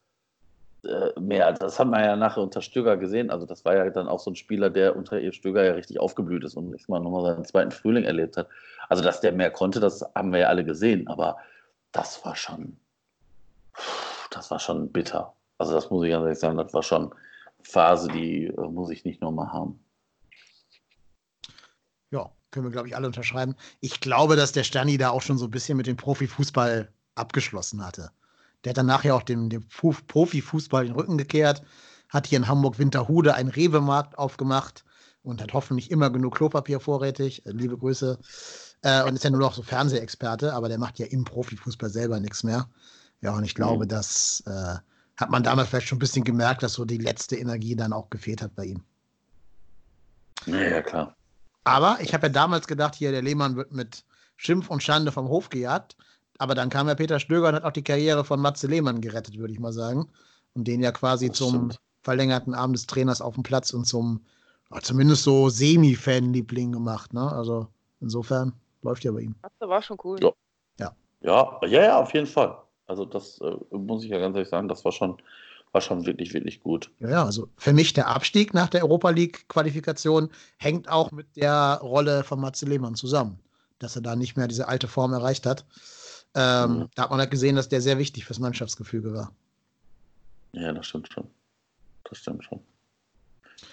[0.84, 3.88] äh, äh, mehr, das hat man ja nachher unter Stöger gesehen, also das war ja
[3.88, 7.00] dann auch so ein Spieler, der unter Stöger ja richtig aufgeblüht ist und ich mal
[7.00, 8.48] nochmal seinen zweiten Frühling erlebt hat.
[8.88, 11.38] Also, dass der mehr konnte, das haben wir ja alle gesehen, aber
[11.92, 12.76] das war schon,
[14.30, 15.34] das war schon bitter.
[15.58, 17.14] Also, das muss ich ganz ehrlich sagen, das war schon
[17.62, 19.80] Phase, die äh, muss ich nicht nochmal haben.
[22.10, 23.56] Ja, können wir, glaube ich, alle unterschreiben.
[23.80, 27.84] Ich glaube, dass der Stani da auch schon so ein bisschen mit dem Profifußball abgeschlossen
[27.84, 28.10] hatte.
[28.64, 31.62] Der hat dann nachher auch dem, dem Fu- Profifußball den Rücken gekehrt,
[32.08, 34.84] hat hier in Hamburg-Winterhude einen Rewe-Markt aufgemacht
[35.22, 37.44] und hat hoffentlich immer genug Klopapier vorrätig.
[37.46, 38.18] Äh, Liebe Grüße.
[38.82, 42.20] Äh, und ist ja nur noch so Fernsehexperte, aber der macht ja im Profifußball selber
[42.20, 42.68] nichts mehr.
[43.22, 43.88] Ja, und ich glaube, Mhm.
[43.88, 44.76] das äh,
[45.16, 48.10] hat man damals vielleicht schon ein bisschen gemerkt, dass so die letzte Energie dann auch
[48.10, 48.82] gefehlt hat bei ihm.
[50.46, 51.16] Ja, klar.
[51.64, 54.04] Aber ich habe ja damals gedacht, hier der Lehmann wird mit
[54.36, 55.96] Schimpf und Schande vom Hof gejagt.
[56.38, 59.38] Aber dann kam ja Peter Stöger und hat auch die Karriere von Matze Lehmann gerettet,
[59.38, 60.08] würde ich mal sagen.
[60.54, 61.80] Und den ja quasi Das zum stimmt.
[62.02, 64.20] verlängerten Arm des Trainers auf dem Platz und zum
[64.72, 67.14] ja, zumindest so Semi-Fan-Liebling gemacht.
[67.14, 67.32] Ne?
[67.32, 67.68] Also
[68.00, 68.52] insofern
[68.82, 69.34] läuft ja bei ihm.
[69.58, 70.18] Das war schon cool.
[70.20, 70.32] Ja.
[71.22, 72.56] Ja, ja, ja, auf jeden Fall.
[72.86, 75.16] Also das äh, muss ich ja ganz ehrlich sagen, das war schon,
[75.72, 76.90] war schon wirklich, wirklich gut.
[77.00, 82.22] Ja, also für mich der Abstieg nach der Europa League-Qualifikation hängt auch mit der Rolle
[82.24, 83.40] von Matze Lehmann zusammen,
[83.78, 85.64] dass er da nicht mehr diese alte Form erreicht hat.
[86.34, 86.88] Ähm, Mhm.
[86.94, 89.32] Da hat man halt gesehen, dass der sehr wichtig fürs Mannschaftsgefüge war.
[90.52, 91.28] Ja, das stimmt schon.
[92.04, 92.60] Das stimmt schon.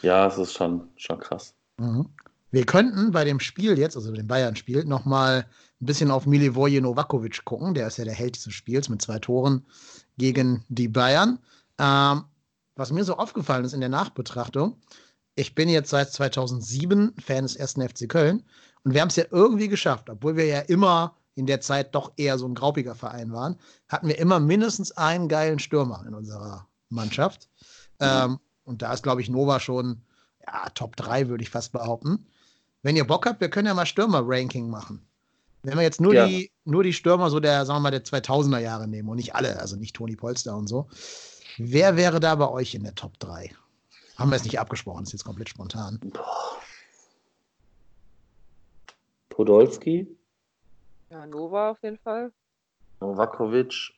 [0.02, 1.54] Ja, es ist schon, schon krass.
[1.78, 2.10] Mhm.
[2.54, 5.48] Wir könnten bei dem Spiel jetzt, also dem Bayern-Spiel, nochmal
[5.82, 7.74] ein bisschen auf Milivoje Novakovic gucken.
[7.74, 9.66] Der ist ja der Held dieses Spiels mit zwei Toren
[10.20, 11.40] gegen die Bayern.
[11.80, 12.26] Ähm,
[12.76, 14.78] was mir so aufgefallen ist in der Nachbetrachtung,
[15.34, 18.44] ich bin jetzt seit 2007 Fan des ersten FC Köln
[18.84, 22.14] und wir haben es ja irgendwie geschafft, obwohl wir ja immer in der Zeit doch
[22.18, 26.68] eher so ein graupiger Verein waren, hatten wir immer mindestens einen geilen Stürmer in unserer
[26.90, 27.50] Mannschaft.
[28.00, 28.06] Mhm.
[28.08, 30.04] Ähm, und da ist, glaube ich, Nova schon
[30.46, 32.28] ja, Top 3, würde ich fast behaupten.
[32.84, 35.06] Wenn ihr Bock habt, wir können ja mal Stürmer-Ranking machen.
[35.64, 36.28] Wenn wir jetzt nur, ja.
[36.28, 39.34] die, nur die Stürmer so der, sagen wir mal, der 2000er Jahre nehmen und nicht
[39.34, 40.90] alle, also nicht Toni Polster und so,
[41.58, 43.50] wer wäre da bei euch in der Top 3?
[44.18, 46.00] Haben wir es nicht abgesprochen, ist jetzt komplett spontan.
[49.30, 50.06] Podolski?
[51.10, 52.32] Ja, Nova auf jeden Fall.
[53.00, 53.94] Novakovic.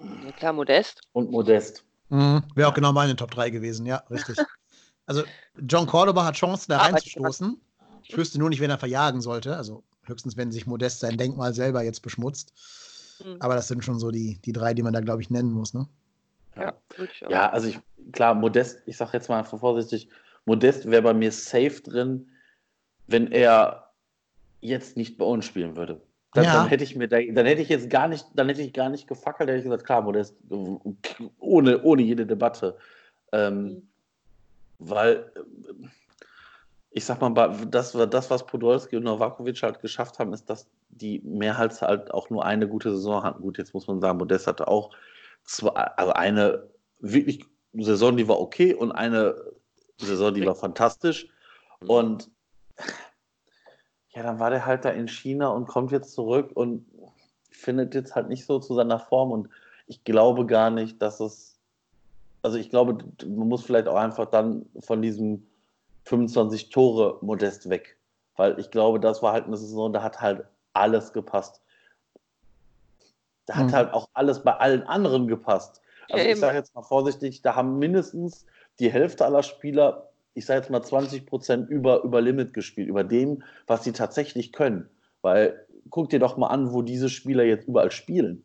[0.00, 1.00] Ja, klar, Modest.
[1.12, 1.84] Und Modest.
[2.08, 2.42] Mhm.
[2.54, 4.38] Wäre auch genau meine Top 3 gewesen, ja, richtig.
[5.06, 5.22] Also,
[5.66, 7.60] John Cordoba hat Chancen, da reinzustoßen.
[8.02, 9.56] Ich wüsste nur nicht, wen er verjagen sollte.
[9.56, 12.52] Also, höchstens, wenn sich Modest sein Denkmal selber jetzt beschmutzt.
[13.24, 13.36] Mhm.
[13.40, 15.74] Aber das sind schon so die, die drei, die man da, glaube ich, nennen muss,
[15.74, 15.86] ne?
[16.56, 16.74] Ja,
[17.28, 17.78] ja also ich,
[18.12, 20.08] klar, Modest, ich sage jetzt mal vorsichtig,
[20.46, 22.28] Modest wäre bei mir safe drin,
[23.06, 23.90] wenn er
[24.60, 26.00] jetzt nicht bei uns spielen würde.
[26.32, 26.54] Dann, ja.
[26.54, 28.88] dann, hätte ich mir da, dann hätte ich jetzt gar nicht, dann hätte ich gar
[28.88, 30.36] nicht gefackelt, hätte ich gesagt, klar, Modest,
[31.38, 32.76] ohne, ohne jede Debatte.
[33.32, 33.88] Ähm, mhm.
[34.78, 35.32] Weil,
[36.90, 37.30] ich sag mal,
[37.68, 42.30] das, das, was Podolski und Novakovic halt geschafft haben, ist, dass die Mehrheit halt auch
[42.30, 43.42] nur eine gute Saison hatten.
[43.42, 44.90] Gut, jetzt muss man sagen, Modest hatte auch
[45.44, 46.68] zwei, also eine
[47.00, 49.34] wirklich Saison, die war okay und eine
[49.98, 51.28] Saison, die war fantastisch.
[51.80, 51.90] Mhm.
[51.90, 52.30] Und
[54.14, 56.86] ja, dann war der halt da in China und kommt jetzt zurück und
[57.50, 59.30] findet jetzt halt nicht so zu seiner Form.
[59.30, 59.48] Und
[59.86, 61.55] ich glaube gar nicht, dass es.
[62.46, 65.46] Also ich glaube, man muss vielleicht auch einfach dann von diesem
[66.04, 67.96] 25 Tore Modest weg.
[68.36, 71.60] Weil ich glaube, das war halt eine Saison, da hat halt alles gepasst.
[73.46, 73.72] Da hat mhm.
[73.72, 75.80] halt auch alles bei allen anderen gepasst.
[76.08, 78.46] Also ja, ich sage jetzt mal vorsichtig, da haben mindestens
[78.78, 83.02] die Hälfte aller Spieler ich sage jetzt mal 20 Prozent über, über Limit gespielt, über
[83.02, 84.88] dem, was sie tatsächlich können.
[85.22, 88.44] Weil guck dir doch mal an, wo diese Spieler jetzt überall spielen.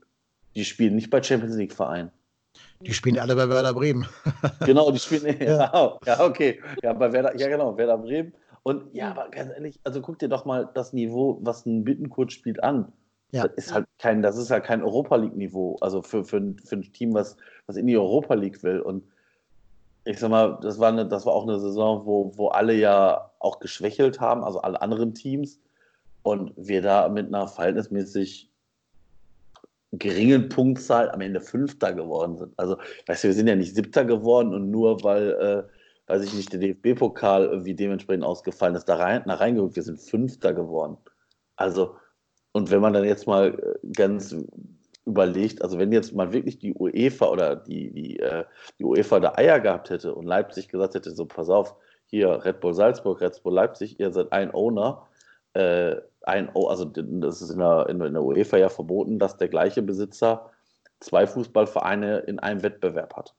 [0.55, 2.09] Die spielen nicht bei Champions League Vereinen.
[2.85, 4.07] Die spielen alle bei Werder Bremen.
[4.65, 5.37] genau, die spielen.
[5.39, 5.99] ja.
[6.05, 6.61] ja, okay.
[6.81, 8.33] Ja, bei Werder, ja, genau, Werder Bremen.
[8.63, 12.31] Und ja, aber ganz ehrlich, also guck dir doch mal das Niveau, was ein Bittenkurt
[12.31, 12.91] spielt, an.
[13.31, 13.47] Ja.
[13.47, 15.77] Das ist halt kein, das ist halt kein Europa League-Niveau.
[15.81, 18.81] Also für, für, für ein Team, was, was in die Europa League will.
[18.81, 19.03] Und
[20.03, 23.31] ich sag mal, das war, eine, das war auch eine Saison, wo, wo alle ja
[23.39, 25.59] auch geschwächelt haben, also alle anderen Teams.
[26.23, 28.50] Und wir da mit einer verhältnismäßig
[29.91, 32.53] geringen Punktzahl am Ende Fünfter geworden sind.
[32.57, 32.77] Also,
[33.07, 36.51] weißt du, wir sind ja nicht Siebter geworden und nur weil, äh, weiß ich nicht,
[36.53, 40.97] der DFB-Pokal irgendwie dementsprechend ausgefallen ist, da rein, reingerückt, wir sind Fünfter geworden.
[41.55, 41.95] Also,
[42.53, 44.35] und wenn man dann jetzt mal äh, ganz
[45.05, 48.45] überlegt, also wenn jetzt mal wirklich die UEFA oder die, die, äh,
[48.79, 51.75] die UEFA da Eier gehabt hätte und Leipzig gesagt hätte, so pass auf,
[52.05, 55.07] hier Red Bull Salzburg, Red Bull Leipzig, ihr seid ein Owner,
[55.53, 59.81] äh, ein, also das ist in der, in der UEFA ja verboten, dass der gleiche
[59.81, 60.49] Besitzer
[60.99, 63.33] zwei Fußballvereine in einem Wettbewerb hat.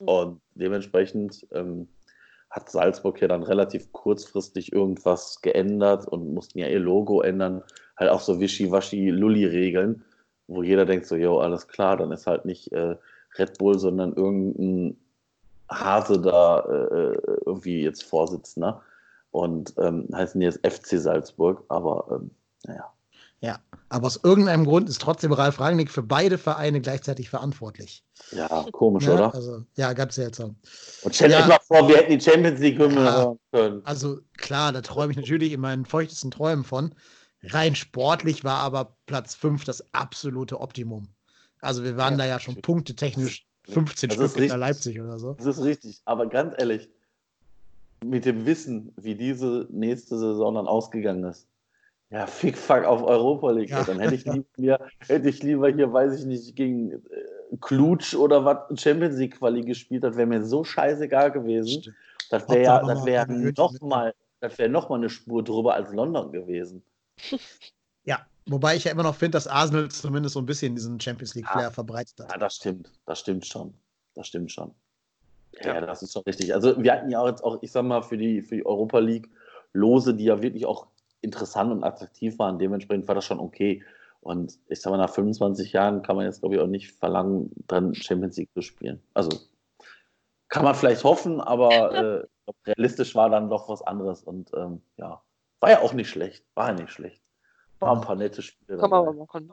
[0.00, 0.08] Mhm.
[0.08, 1.88] Und dementsprechend ähm,
[2.50, 7.62] hat Salzburg ja dann relativ kurzfristig irgendwas geändert und mussten ja ihr Logo ändern,
[7.96, 10.04] halt auch so Wischi-Waschi-Lulli-Regeln
[10.52, 12.96] wo jeder denkt so, jo, alles klar, dann ist halt nicht äh,
[13.38, 14.96] Red Bull, sondern irgendein
[15.70, 18.82] Hase da äh, irgendwie jetzt Vorsitzender.
[19.32, 22.30] Und ähm, heißen jetzt FC Salzburg, aber ähm,
[22.64, 22.92] naja.
[23.40, 28.04] Ja, aber aus irgendeinem Grund ist trotzdem Ralf Rangnick für beide Vereine gleichzeitig verantwortlich.
[28.30, 29.34] Ja, komisch, ja, oder?
[29.34, 30.54] Also, ja, ganz seltsam.
[31.02, 33.80] Und stell dir ja, mal vor, wir hätten die Champions League ja, können.
[33.84, 36.94] Also klar, da träume ich natürlich in meinen feuchtesten Träumen von.
[37.42, 41.08] Rein sportlich war aber Platz 5 das absolute Optimum.
[41.60, 45.34] Also wir waren ja, da ja schon punktetechnisch 15 das Stück hinter Leipzig oder so.
[45.34, 46.00] Das ist richtig.
[46.04, 46.88] Aber ganz ehrlich,
[48.04, 51.48] mit dem Wissen, wie diese nächste Saison dann ausgegangen ist,
[52.12, 53.70] ja, fick fuck auf Europa League.
[53.70, 53.84] Ja.
[53.84, 54.24] Dann hätte ich,
[54.56, 56.98] lieber, hätte ich lieber hier, weiß ich nicht, gegen äh,
[57.60, 60.04] Klutsch oder was Champions League Quali gespielt.
[60.04, 61.80] Das wäre mir so scheißegal gewesen.
[61.80, 61.96] Stimmt.
[62.28, 65.92] Das wäre ja, das wäre noch mal, das wäre noch mal eine Spur drüber als
[65.92, 66.82] London gewesen.
[68.04, 71.36] Ja, wobei ich ja immer noch finde, dass Arsenal zumindest so ein bisschen diesen Champions
[71.36, 71.70] League-Flair ja.
[71.70, 72.32] verbreitet hat.
[72.32, 72.90] Ja, das stimmt.
[73.06, 73.74] Das stimmt schon.
[74.14, 74.74] Das stimmt schon.
[75.60, 76.54] Ja, das ist schon richtig.
[76.54, 78.98] Also wir hatten ja auch jetzt auch, ich sag mal, für die, für die Europa
[78.98, 79.28] League
[79.72, 80.86] Lose, die ja wirklich auch
[81.20, 82.58] interessant und attraktiv waren.
[82.58, 83.82] Dementsprechend war das schon okay.
[84.20, 87.50] Und ich sag mal, nach 25 Jahren kann man jetzt, glaube ich, auch nicht verlangen,
[87.66, 89.02] dann Champions League zu spielen.
[89.14, 89.30] Also
[90.48, 91.70] kann man vielleicht hoffen, aber
[92.22, 94.22] äh, glaub, realistisch war dann doch was anderes.
[94.22, 95.22] Und ähm, ja,
[95.60, 96.44] war ja auch nicht schlecht.
[96.54, 97.22] War ja nicht schlecht.
[97.78, 98.78] War ein paar nette Spiele.
[98.78, 99.52] Man aber machen.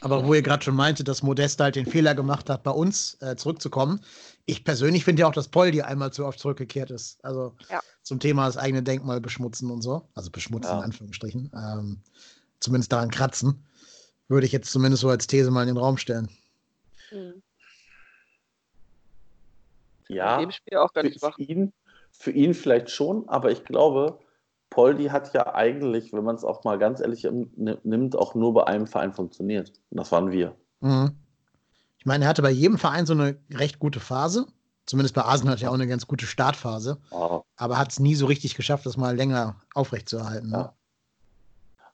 [0.00, 3.16] Aber wo ihr gerade schon meinte, dass Modest halt den Fehler gemacht hat, bei uns
[3.20, 4.00] äh, zurückzukommen.
[4.44, 7.24] Ich persönlich finde ja auch, dass Poldi einmal zu oft zurückgekehrt ist.
[7.24, 7.80] Also Ja.
[8.02, 10.08] zum Thema das eigene Denkmal beschmutzen und so.
[10.14, 10.78] Also beschmutzen Ja.
[10.78, 11.50] in Anführungsstrichen.
[11.54, 12.00] Ähm,
[12.60, 13.64] zumindest daran kratzen.
[14.28, 16.28] Würde ich jetzt zumindest so als These mal in den Raum stellen.
[17.10, 17.42] Mhm.
[20.08, 21.36] Ja, In dem Spiel auch für, ganz schwach.
[21.36, 21.72] für, ihn,
[22.12, 24.18] für ihn vielleicht schon, aber ich glaube,
[24.70, 28.34] Poldi hat ja eigentlich, wenn man es auch mal ganz ehrlich im- ni- nimmt, auch
[28.34, 29.72] nur bei einem Verein funktioniert.
[29.90, 30.54] Und das waren wir.
[30.80, 31.12] Mhm.
[31.98, 34.46] Ich meine, er hatte bei jedem Verein so eine recht gute Phase.
[34.86, 36.98] Zumindest bei Arsenal hat er auch eine ganz gute Startphase.
[37.10, 37.42] Ja.
[37.56, 40.50] Aber hat es nie so richtig geschafft, das mal länger aufrechtzuerhalten.
[40.50, 40.56] Ne?
[40.56, 40.74] Ja.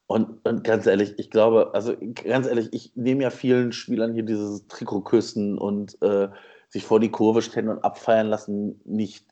[0.06, 4.24] Und, und ganz ehrlich, ich glaube, also ganz ehrlich, ich nehme ja vielen Spielern hier
[4.24, 6.28] dieses Trikot küssen und äh,
[6.68, 9.24] sich vor die Kurve stellen und abfeiern lassen, nicht,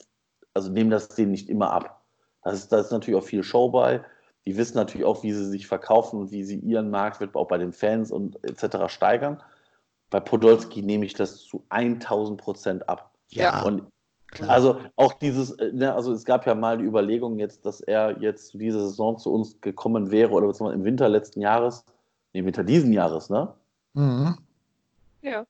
[0.54, 1.97] also nehmen das denen nicht immer ab.
[2.42, 4.04] Das ist, da ist natürlich auch viel Show bei.
[4.46, 7.58] Die wissen natürlich auch, wie sie sich verkaufen und wie sie ihren Marktwert auch bei
[7.58, 8.90] den Fans und etc.
[8.92, 9.42] steigern.
[10.10, 13.12] Bei Podolski nehme ich das zu 1000 Prozent ab.
[13.28, 13.82] Ja, Und
[14.30, 14.48] klar.
[14.50, 18.18] also auch dieses, äh, ne, also es gab ja mal die Überlegung jetzt, dass er
[18.20, 21.84] jetzt zu dieser Saison zu uns gekommen wäre oder beziehungsweise im Winter letzten Jahres,
[22.32, 23.52] nee, Winter diesen Jahres, ne?
[23.92, 24.38] Mhm.
[25.20, 25.44] Ja.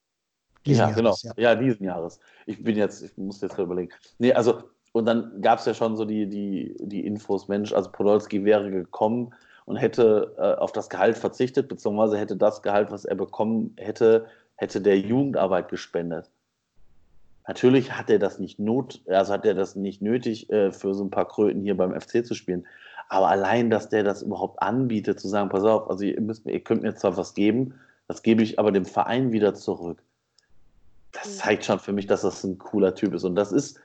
[0.65, 1.33] Diesen ja, Jahres, genau.
[1.37, 1.51] ja.
[1.51, 1.55] Ja.
[1.55, 2.19] diesen Jahres.
[2.45, 3.93] Ich bin jetzt, ich muss jetzt gerade überlegen.
[4.17, 7.91] Nee, also, und dann gab es ja schon so die, die, die Infos, Mensch, also
[7.91, 9.33] Podolski wäre gekommen
[9.65, 14.25] und hätte äh, auf das Gehalt verzichtet, beziehungsweise hätte das Gehalt, was er bekommen hätte,
[14.55, 16.29] hätte der Jugendarbeit gespendet.
[17.47, 21.03] Natürlich hat er das nicht not, also hat er das nicht nötig, äh, für so
[21.03, 22.65] ein paar Kröten hier beim FC zu spielen.
[23.09, 26.59] Aber allein, dass der das überhaupt anbietet, zu sagen, pass auf, also ihr, müsst, ihr
[26.59, 27.73] könnt mir zwar was geben,
[28.07, 30.01] das gebe ich aber dem Verein wieder zurück.
[31.11, 33.23] Das zeigt schon für mich, dass das ein cooler Typ ist.
[33.23, 33.79] Und das ist,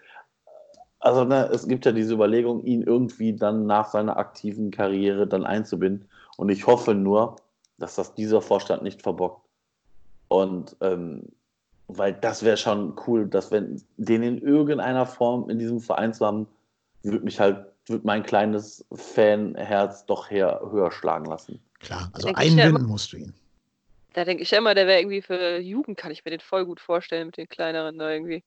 [1.04, 5.44] also ne, es gibt ja diese Überlegung, ihn irgendwie dann nach seiner aktiven Karriere dann
[5.44, 6.08] einzubinden.
[6.38, 7.36] Und ich hoffe nur,
[7.76, 9.46] dass das dieser Vorstand nicht verbockt.
[10.28, 11.24] Und ähm,
[11.88, 16.24] weil das wäre schon cool, dass wenn den in irgendeiner Form in diesem Verein zu
[16.24, 16.46] haben,
[17.02, 21.60] würde mich halt, würde mein kleines Fanherz doch her, höher schlagen lassen.
[21.80, 22.88] Klar, also ja einbinden immer.
[22.88, 23.34] musst du ihn.
[24.14, 26.64] Da denke ich ja immer, der wäre irgendwie für Jugend, kann ich mir den voll
[26.64, 28.42] gut vorstellen mit den kleineren da irgendwie.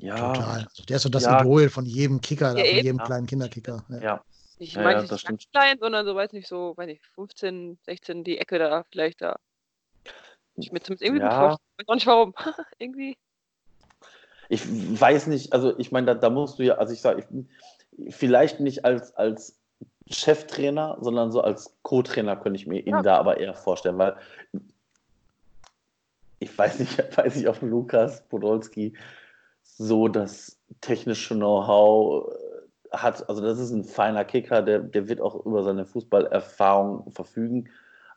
[0.00, 0.66] Ja, Total.
[0.68, 1.40] Also der ist so das Ja.
[1.40, 3.84] Idol von jedem Kicker, Ja, von jedem kleinen Kinderkicker.
[3.90, 4.00] Ja.
[4.00, 4.24] ja.
[4.58, 7.02] Ich Ja, meine ja, nicht das ganz klein, sondern so, weiß nicht, so, weiß nicht,
[7.14, 9.38] 15, 16, die Ecke da, vielleicht da.
[10.56, 11.38] Ich mir zumindest irgendwie gut Ja.
[11.38, 11.66] vorstellen.
[11.78, 12.34] Ich weiß auch nicht warum.
[12.78, 13.16] irgendwie.
[14.48, 17.26] Ich weiß nicht, also ich meine, da, da musst du ja, also ich sage,
[18.08, 19.58] vielleicht nicht als, als
[20.10, 23.02] Cheftrainer, sondern so als Co-Trainer könnte ich mir ihn Ja.
[23.02, 24.16] da aber eher vorstellen, weil
[26.40, 28.94] ich weiß nicht, weiß nicht, ob Lukas Podolski
[29.82, 32.28] so das technische Know-how
[32.92, 33.26] äh, hat.
[33.30, 37.70] Also das ist ein feiner Kicker, der, der wird auch über seine Fußballerfahrung verfügen.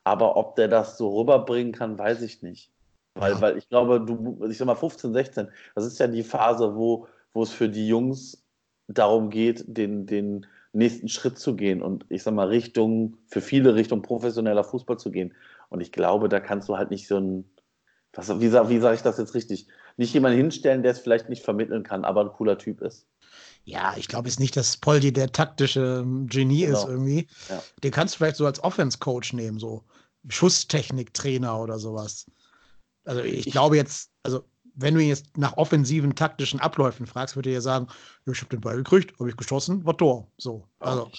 [0.03, 2.69] Aber ob der das so rüberbringen kann, weiß ich nicht.
[3.15, 6.75] Weil, weil ich glaube, du, ich sag mal 15, 16, das ist ja die Phase,
[6.75, 8.43] wo, wo es für die Jungs
[8.87, 13.75] darum geht, den, den nächsten Schritt zu gehen und ich sag mal Richtung, für viele
[13.75, 15.33] Richtung professioneller Fußball zu gehen.
[15.69, 17.45] Und ich glaube, da kannst du halt nicht so ein,
[18.11, 19.67] was, wie, sag- wie sage ich das jetzt richtig?
[19.97, 23.05] Nicht jemanden hinstellen, der es vielleicht nicht vermitteln kann, aber ein cooler Typ ist.
[23.65, 26.89] Ja, ich glaube jetzt nicht, dass Poldi der taktische ähm, Genie ist Genau.
[26.89, 27.27] irgendwie.
[27.49, 27.63] Ja.
[27.83, 29.83] Den kannst du vielleicht so als Offense-Coach nehmen, so
[30.27, 32.25] Schusstechnik-Trainer oder sowas.
[33.05, 34.43] Also ich, Ich- glaube jetzt, also
[34.75, 37.87] wenn du ihn jetzt nach offensiven taktischen Abläufen fragst, würde er ja sagen,
[38.25, 40.27] ich habe den Ball gekriegt, habe ich geschossen, war Tor.
[40.37, 40.67] So.
[40.79, 41.11] Also,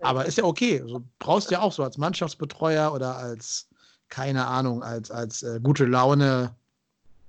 [0.00, 0.80] aber ist ja okay.
[0.82, 3.68] Also, brauchst ja auch so als Mannschaftsbetreuer oder als,
[4.08, 6.56] keine Ahnung, als, als äh, gute Laune,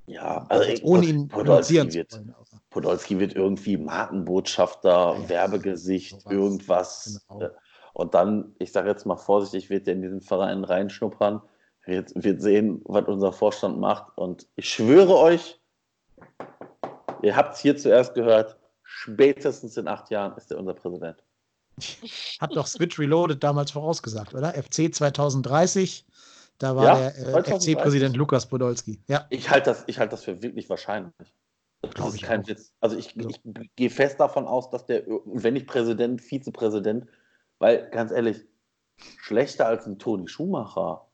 [0.09, 2.35] Ja, also ich, ohne ihn Podolski wird, wollen.
[2.71, 6.33] Podolski wird irgendwie Markenbotschafter, Ja, Werbegesicht, sowas.
[6.33, 7.21] irgendwas.
[7.29, 7.41] Genau.
[7.43, 7.49] Äh,
[7.93, 11.41] Und dann, ich sage jetzt mal vorsichtig, wird er in diesen Verein reinschnuppern,
[11.85, 14.17] wird, wird sehen, was unser Vorstand macht.
[14.17, 15.59] Und ich schwöre euch,
[17.21, 21.23] ihr habt es hier zuerst gehört, spätestens in acht Jahren ist er unser Präsident.
[22.41, 24.53] Hat doch Switch Reloaded damals vorausgesagt, oder?
[24.53, 26.05] FC 2030,
[26.59, 27.75] da war Ja, der äh, 2030.
[27.75, 29.01] FC-Präsident Lukas Podolski.
[29.07, 31.13] Ja, Ich halte das, ich halte das für wirklich wahrscheinlich.
[31.81, 32.47] Das Glaub ist ich kein auch.
[32.47, 32.73] Witz.
[32.81, 33.27] Also ich, Ja.
[33.29, 33.41] ich
[33.75, 37.07] gehe fest davon aus, dass der, wenn nicht Präsident, Vizepräsident,
[37.57, 38.45] weil ganz ehrlich,
[39.21, 41.07] schlechter als ein Toni Schumacher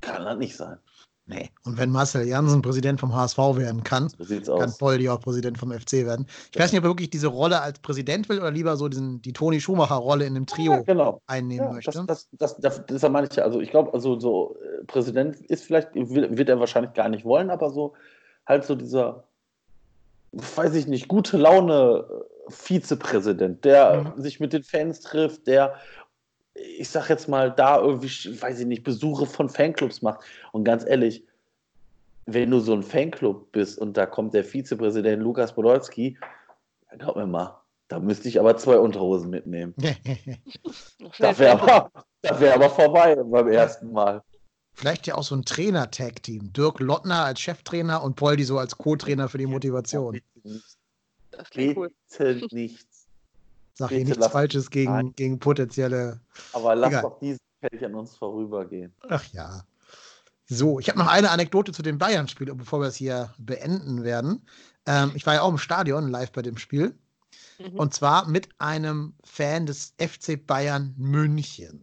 [0.00, 0.78] kann das nicht sein.
[1.26, 1.50] Nee.
[1.64, 4.78] Und wenn Marcel Janssen Präsident vom HSV werden kann, So kann aus.
[4.78, 6.26] Poldi auch Präsident vom FC werden.
[6.52, 9.22] Ich weiß nicht, ob er wirklich diese Rolle als Präsident will oder lieber so diesen,
[9.22, 11.20] die Toni Schumacher-Rolle in dem Trio Ja, genau.
[11.26, 12.04] einnehmen Ja, möchte.
[12.06, 13.44] das, das, das, das, meine ich ja.
[13.44, 17.50] Also ich glaube, also so äh, Präsident ist vielleicht, wird er wahrscheinlich gar nicht wollen,
[17.50, 17.94] aber so
[18.46, 19.24] halt so dieser
[20.32, 25.74] weiß ich nicht, gute Laune äh, Vizepräsident, der sich mit den Fans trifft, der,
[26.54, 28.08] ich sag jetzt mal, da irgendwie,
[28.40, 30.20] weiß ich nicht, Besuche von Fanclubs macht.
[30.52, 31.24] Und ganz ehrlich,
[32.26, 36.18] wenn du so ein Fanclub bist und da kommt der Vizepräsident Lukas Podolski,
[36.98, 39.74] glaub mir mal, da müsste ich aber zwei Unterhosen mitnehmen.
[41.18, 41.90] das wäre aber,
[42.22, 44.22] das wär aber vorbei beim ersten Mal.
[44.74, 46.52] Vielleicht ja auch so ein Trainer-Tag-Team.
[46.52, 50.20] Dirk Lottner als Cheftrainer und Poldi so als Co-Trainer für die Motivation.
[51.30, 51.90] Das klingt cool.
[52.08, 52.91] Bitte nichts.
[53.82, 55.12] Sag hier nichts Falsches gegen, Nein.
[55.16, 56.20] gegen potenzielle.
[56.52, 57.02] Aber lass Egal.
[57.02, 58.92] doch diesen Kelch an uns vorübergehen.
[59.08, 59.64] Ach ja.
[60.46, 64.46] So, ich habe noch eine Anekdote zu dem Bayern-Spiel, bevor wir es hier beenden werden.
[64.86, 66.96] Ähm, ich war ja auch im Stadion live bei dem Spiel.
[67.74, 71.82] Und zwar mit einem Fan des FC Bayern München.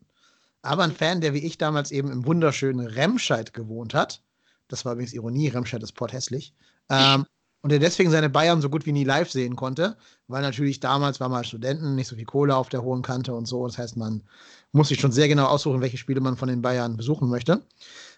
[0.62, 4.24] Aber ein Fan, der wie ich damals eben im wunderschönen Remscheid gewohnt hat.
[4.70, 6.54] Das war übrigens Ironie, Remscheid ist porthässlich.
[6.90, 7.26] Ähm,
[7.62, 9.98] und der deswegen seine Bayern so gut wie nie live sehen konnte,
[10.28, 13.48] weil natürlich damals war man Studenten nicht so viel Kohle auf der hohen Kante und
[13.48, 13.66] so.
[13.68, 14.24] Das heißt, man
[14.72, 17.62] muss sich schon sehr genau aussuchen, welche Spiele man von den Bayern besuchen möchte.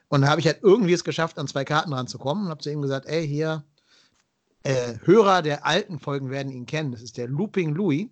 [0.09, 2.71] Und da habe ich halt irgendwie es geschafft, an zwei Karten ranzukommen und habe zu
[2.71, 3.63] ihm gesagt, ey, hier,
[4.63, 6.91] äh, Hörer der alten Folgen werden ihn kennen.
[6.91, 8.09] Das ist der Looping Louis.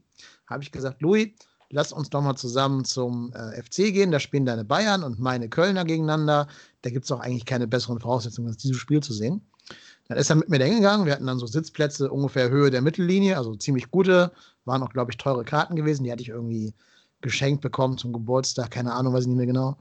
[0.47, 1.29] Habe ich gesagt, Louis,
[1.69, 4.11] lass uns doch mal zusammen zum äh, FC gehen.
[4.11, 6.47] Da spielen deine Bayern und meine Kölner gegeneinander.
[6.81, 9.41] Da gibt es auch eigentlich keine besseren Voraussetzungen, als dieses Spiel zu sehen.
[10.09, 11.05] Dann ist er mit mir dahin gegangen.
[11.05, 14.31] Wir hatten dann so Sitzplätze ungefähr Höhe der Mittellinie, also ziemlich gute.
[14.65, 16.03] Waren auch, glaube ich, teure Karten gewesen.
[16.03, 16.73] Die hatte ich irgendwie
[17.21, 18.71] geschenkt bekommen zum Geburtstag.
[18.71, 19.77] Keine Ahnung, weiß ich nicht mehr genau.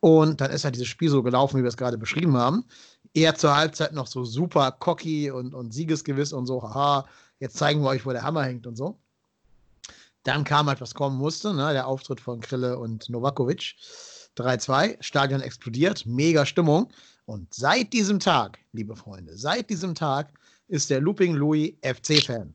[0.00, 2.64] Und dann ist halt dieses Spiel so gelaufen, wie wir es gerade beschrieben haben.
[3.12, 7.06] Er zur Halbzeit noch so super cocky und, und siegesgewiss und so, haha,
[7.38, 8.98] jetzt zeigen wir euch, wo der Hammer hängt und so.
[10.22, 11.72] Dann kam halt, was kommen musste, ne?
[11.72, 13.74] der Auftritt von Krille und Novakovic.
[14.36, 16.90] 3-2, Stadion explodiert, mega Stimmung.
[17.28, 20.32] Und seit diesem Tag, liebe Freunde, seit diesem Tag
[20.66, 22.54] ist der Looping Louis FC-Fan.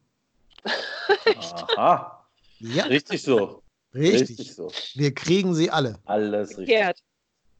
[1.77, 2.27] Aha.
[2.57, 3.61] Ja, Richtig so.
[3.93, 4.55] richtig.
[4.55, 4.71] so.
[4.95, 5.99] Wir kriegen sie alle.
[6.05, 6.69] Alles richtig.
[6.69, 7.03] Gerd.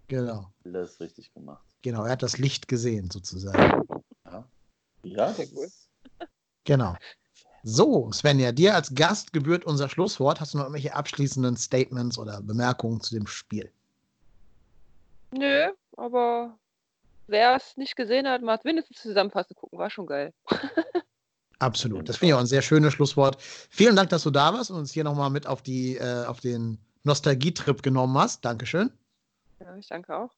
[0.08, 0.52] Genau.
[0.66, 1.64] Alles richtig gemacht.
[1.84, 3.88] Genau, er hat das Licht gesehen, sozusagen.
[5.04, 5.70] Ja, Sehr cool.
[6.64, 6.96] Genau.
[7.62, 10.42] So, Svenja, dir als Gast gebührt unser Schlusswort.
[10.42, 13.72] Hast du noch irgendwelche abschließenden Statements oder Bemerkungen zu dem Spiel?
[15.32, 16.58] Nö, aber
[17.28, 20.34] wer es nicht gesehen hat, mal wenigstens Zusammenfassung gucken, war schon geil.
[21.60, 22.10] Absolut.
[22.10, 23.42] Das finde ich auch ein sehr schönes Schlusswort.
[23.42, 26.42] Vielen Dank, dass du da warst und uns hier nochmal mit auf, die, äh, auf
[26.42, 28.44] den Nostalgietrip genommen hast.
[28.44, 28.92] Dankeschön.
[29.60, 30.32] Ja, ich danke auch.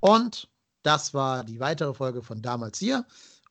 [0.00, 0.48] Und
[0.82, 3.06] das war die weitere Folge von Damals hier.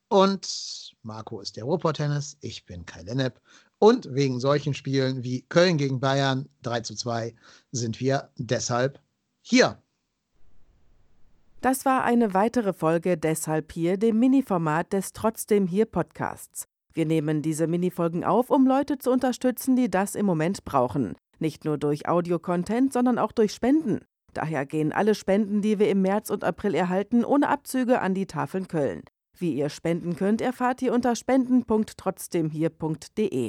[0.09, 3.41] Und Marco ist der Ruhrpott-Tennis, ich bin Kai Lennep.
[3.79, 7.35] Und wegen solchen Spielen wie Köln gegen Bayern 3 zu 2
[7.71, 8.99] sind wir deshalb
[9.41, 9.81] hier.
[11.61, 16.67] Das war eine weitere Folge Deshalb hier, dem Mini-Format des Trotzdem hier Podcasts.
[16.93, 21.15] Wir nehmen diese Mini-Folgen auf, um Leute zu unterstützen, die das im Moment brauchen.
[21.39, 24.01] Nicht nur durch Audio-Content, sondern auch durch Spenden.
[24.33, 28.27] Daher gehen alle Spenden, die wir im März und April erhalten, ohne Abzüge an die
[28.27, 29.01] Tafeln Köln.
[29.35, 33.45] Wie ihr spenden könnt, erfahrt ihr unter spenden.trotzdemhier.de.